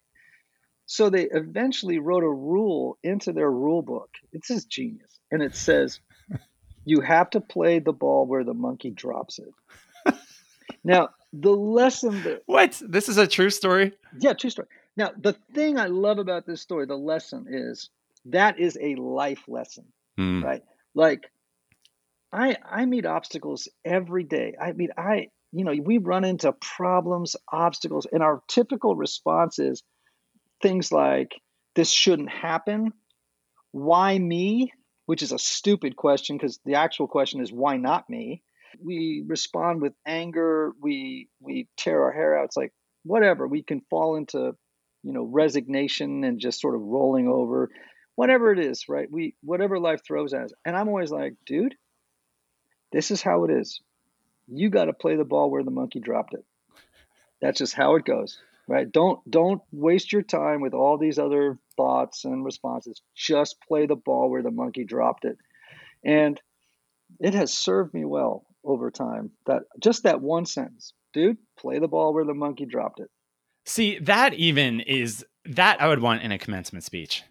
[0.85, 4.09] So they eventually wrote a rule into their rule book.
[4.31, 5.19] It's just genius.
[5.31, 5.99] And it says
[6.85, 9.53] you have to play the ball where the monkey drops it.
[10.83, 12.81] Now the lesson that what?
[12.85, 13.91] This is a true story?
[14.19, 14.67] Yeah true story.
[14.95, 17.89] Now the thing i love about this story the lesson is
[18.29, 19.85] that is a life lesson
[20.19, 20.43] mm.
[20.43, 20.61] right
[20.95, 21.29] like
[22.31, 24.55] I I meet obstacles every day.
[24.61, 29.83] I mean, I you know we run into problems, obstacles, and our typical response is
[30.61, 31.31] things like
[31.75, 32.91] this shouldn't happen.
[33.71, 34.73] Why me?
[35.05, 38.43] Which is a stupid question because the actual question is why not me?
[38.83, 40.73] We respond with anger.
[40.81, 42.45] We we tear our hair out.
[42.45, 42.73] It's like
[43.03, 43.47] whatever.
[43.47, 44.53] We can fall into
[45.03, 47.69] you know resignation and just sort of rolling over
[48.17, 49.07] whatever it is, right?
[49.09, 50.53] We whatever life throws at us.
[50.65, 51.75] And I'm always like, dude,
[52.91, 53.79] this is how it is.
[54.47, 56.43] You got to play the ball where the monkey dropped it.
[57.41, 58.91] That's just how it goes, right?
[58.91, 63.01] Don't don't waste your time with all these other thoughts and responses.
[63.15, 65.37] Just play the ball where the monkey dropped it.
[66.03, 66.41] And
[67.19, 69.29] it has served me well over time.
[69.45, 73.11] That just that one sentence, dude, play the ball where the monkey dropped it.
[73.67, 77.23] See, that even is that I would want in a commencement speech.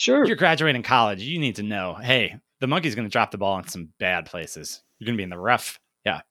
[0.00, 0.22] Sure.
[0.22, 3.36] If you're graduating college, you need to know, hey, the monkey's going to drop the
[3.36, 4.80] ball in some bad places.
[4.98, 5.78] You're going to be in the rough.
[6.06, 6.22] Yeah.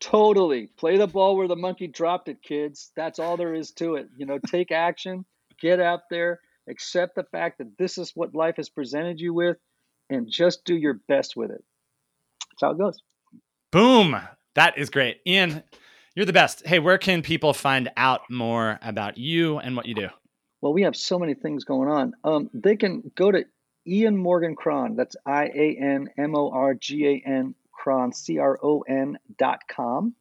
[0.00, 0.66] Totally.
[0.76, 2.92] Play the ball where the monkey dropped it, kids.
[2.94, 4.10] That's all there is to it.
[4.18, 5.24] You know, take action,
[5.58, 9.56] get out there, accept the fact that this is what life has presented you with,
[10.10, 11.64] and just do your best with it.
[12.50, 13.00] That's how it goes.
[13.72, 14.14] Boom.
[14.56, 15.20] That is great.
[15.26, 15.62] Ian,
[16.14, 16.66] you're the best.
[16.66, 20.08] Hey, where can people find out more about you and what you do?
[20.60, 22.14] Well, we have so many things going on.
[22.24, 23.44] Um, they can go to
[23.86, 24.96] Ian Morgan Cron.
[24.96, 29.18] That's I A N M O R G A N Cron, C R O N
[29.38, 30.14] dot com.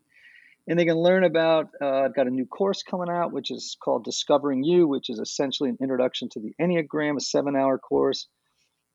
[0.68, 3.78] And they can learn about, uh, I've got a new course coming out, which is
[3.82, 8.28] called Discovering You, which is essentially an introduction to the Enneagram, a seven hour course.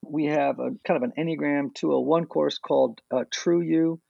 [0.05, 4.01] We have a kind of an Enneagram 201 course called uh, True You.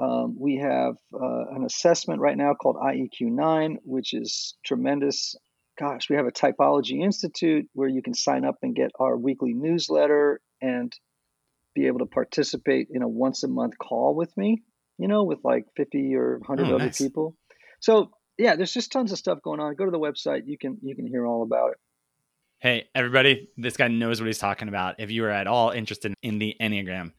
[0.00, 5.34] Um, we have uh, an assessment right now called IEQ 9, which is tremendous.
[5.80, 9.54] Gosh, we have a Typology Institute where you can sign up and get our weekly
[9.54, 10.94] newsletter and
[11.74, 14.62] be able to participate in a once a month call with me,
[14.98, 16.98] you know, with like 50 or 100 Oh, other nice.
[16.98, 17.34] people.
[17.80, 19.74] So, yeah, there's just tons of stuff going on.
[19.74, 21.78] Go to the website, you can you can hear all about it.
[22.58, 25.00] Hey, everybody, this guy knows what he's talking about.
[25.00, 27.12] If you are at all interested in the Enneagram,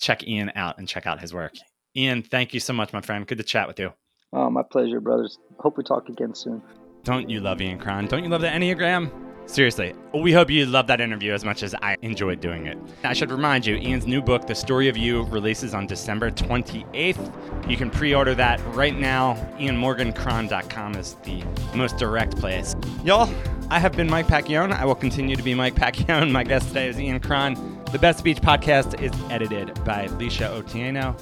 [0.00, 1.52] check Ian out and check out his work.
[1.96, 3.24] Ian, thank you so much, my friend.
[3.24, 3.92] Good to chat with you.
[4.32, 5.38] Oh, my pleasure, brothers.
[5.60, 6.60] Hope we talk again soon.
[7.04, 8.06] Don't you love Ian Cron?
[8.06, 9.10] Don't you love the Enneagram?
[9.46, 12.78] Seriously, we hope you loved that interview as much as I enjoyed doing it.
[13.04, 17.70] I should remind you, Ian's new book, The Story of You, releases on December 28th.
[17.70, 19.34] You can pre order that right now.
[19.58, 21.44] IanMorganCron.com is the
[21.74, 22.74] most direct place.
[23.04, 23.28] Y'all,
[23.68, 24.72] I have been Mike Pacchione.
[24.72, 26.30] I will continue to be Mike Pacchione.
[26.32, 27.82] My guest today is Ian Cron.
[27.92, 31.14] The Best Speech podcast is edited by Alicia Otieno,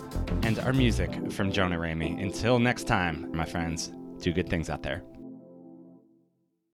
[0.45, 2.23] and our music from Jonah Ramey.
[2.23, 5.03] Until next time, my friends, do good things out there.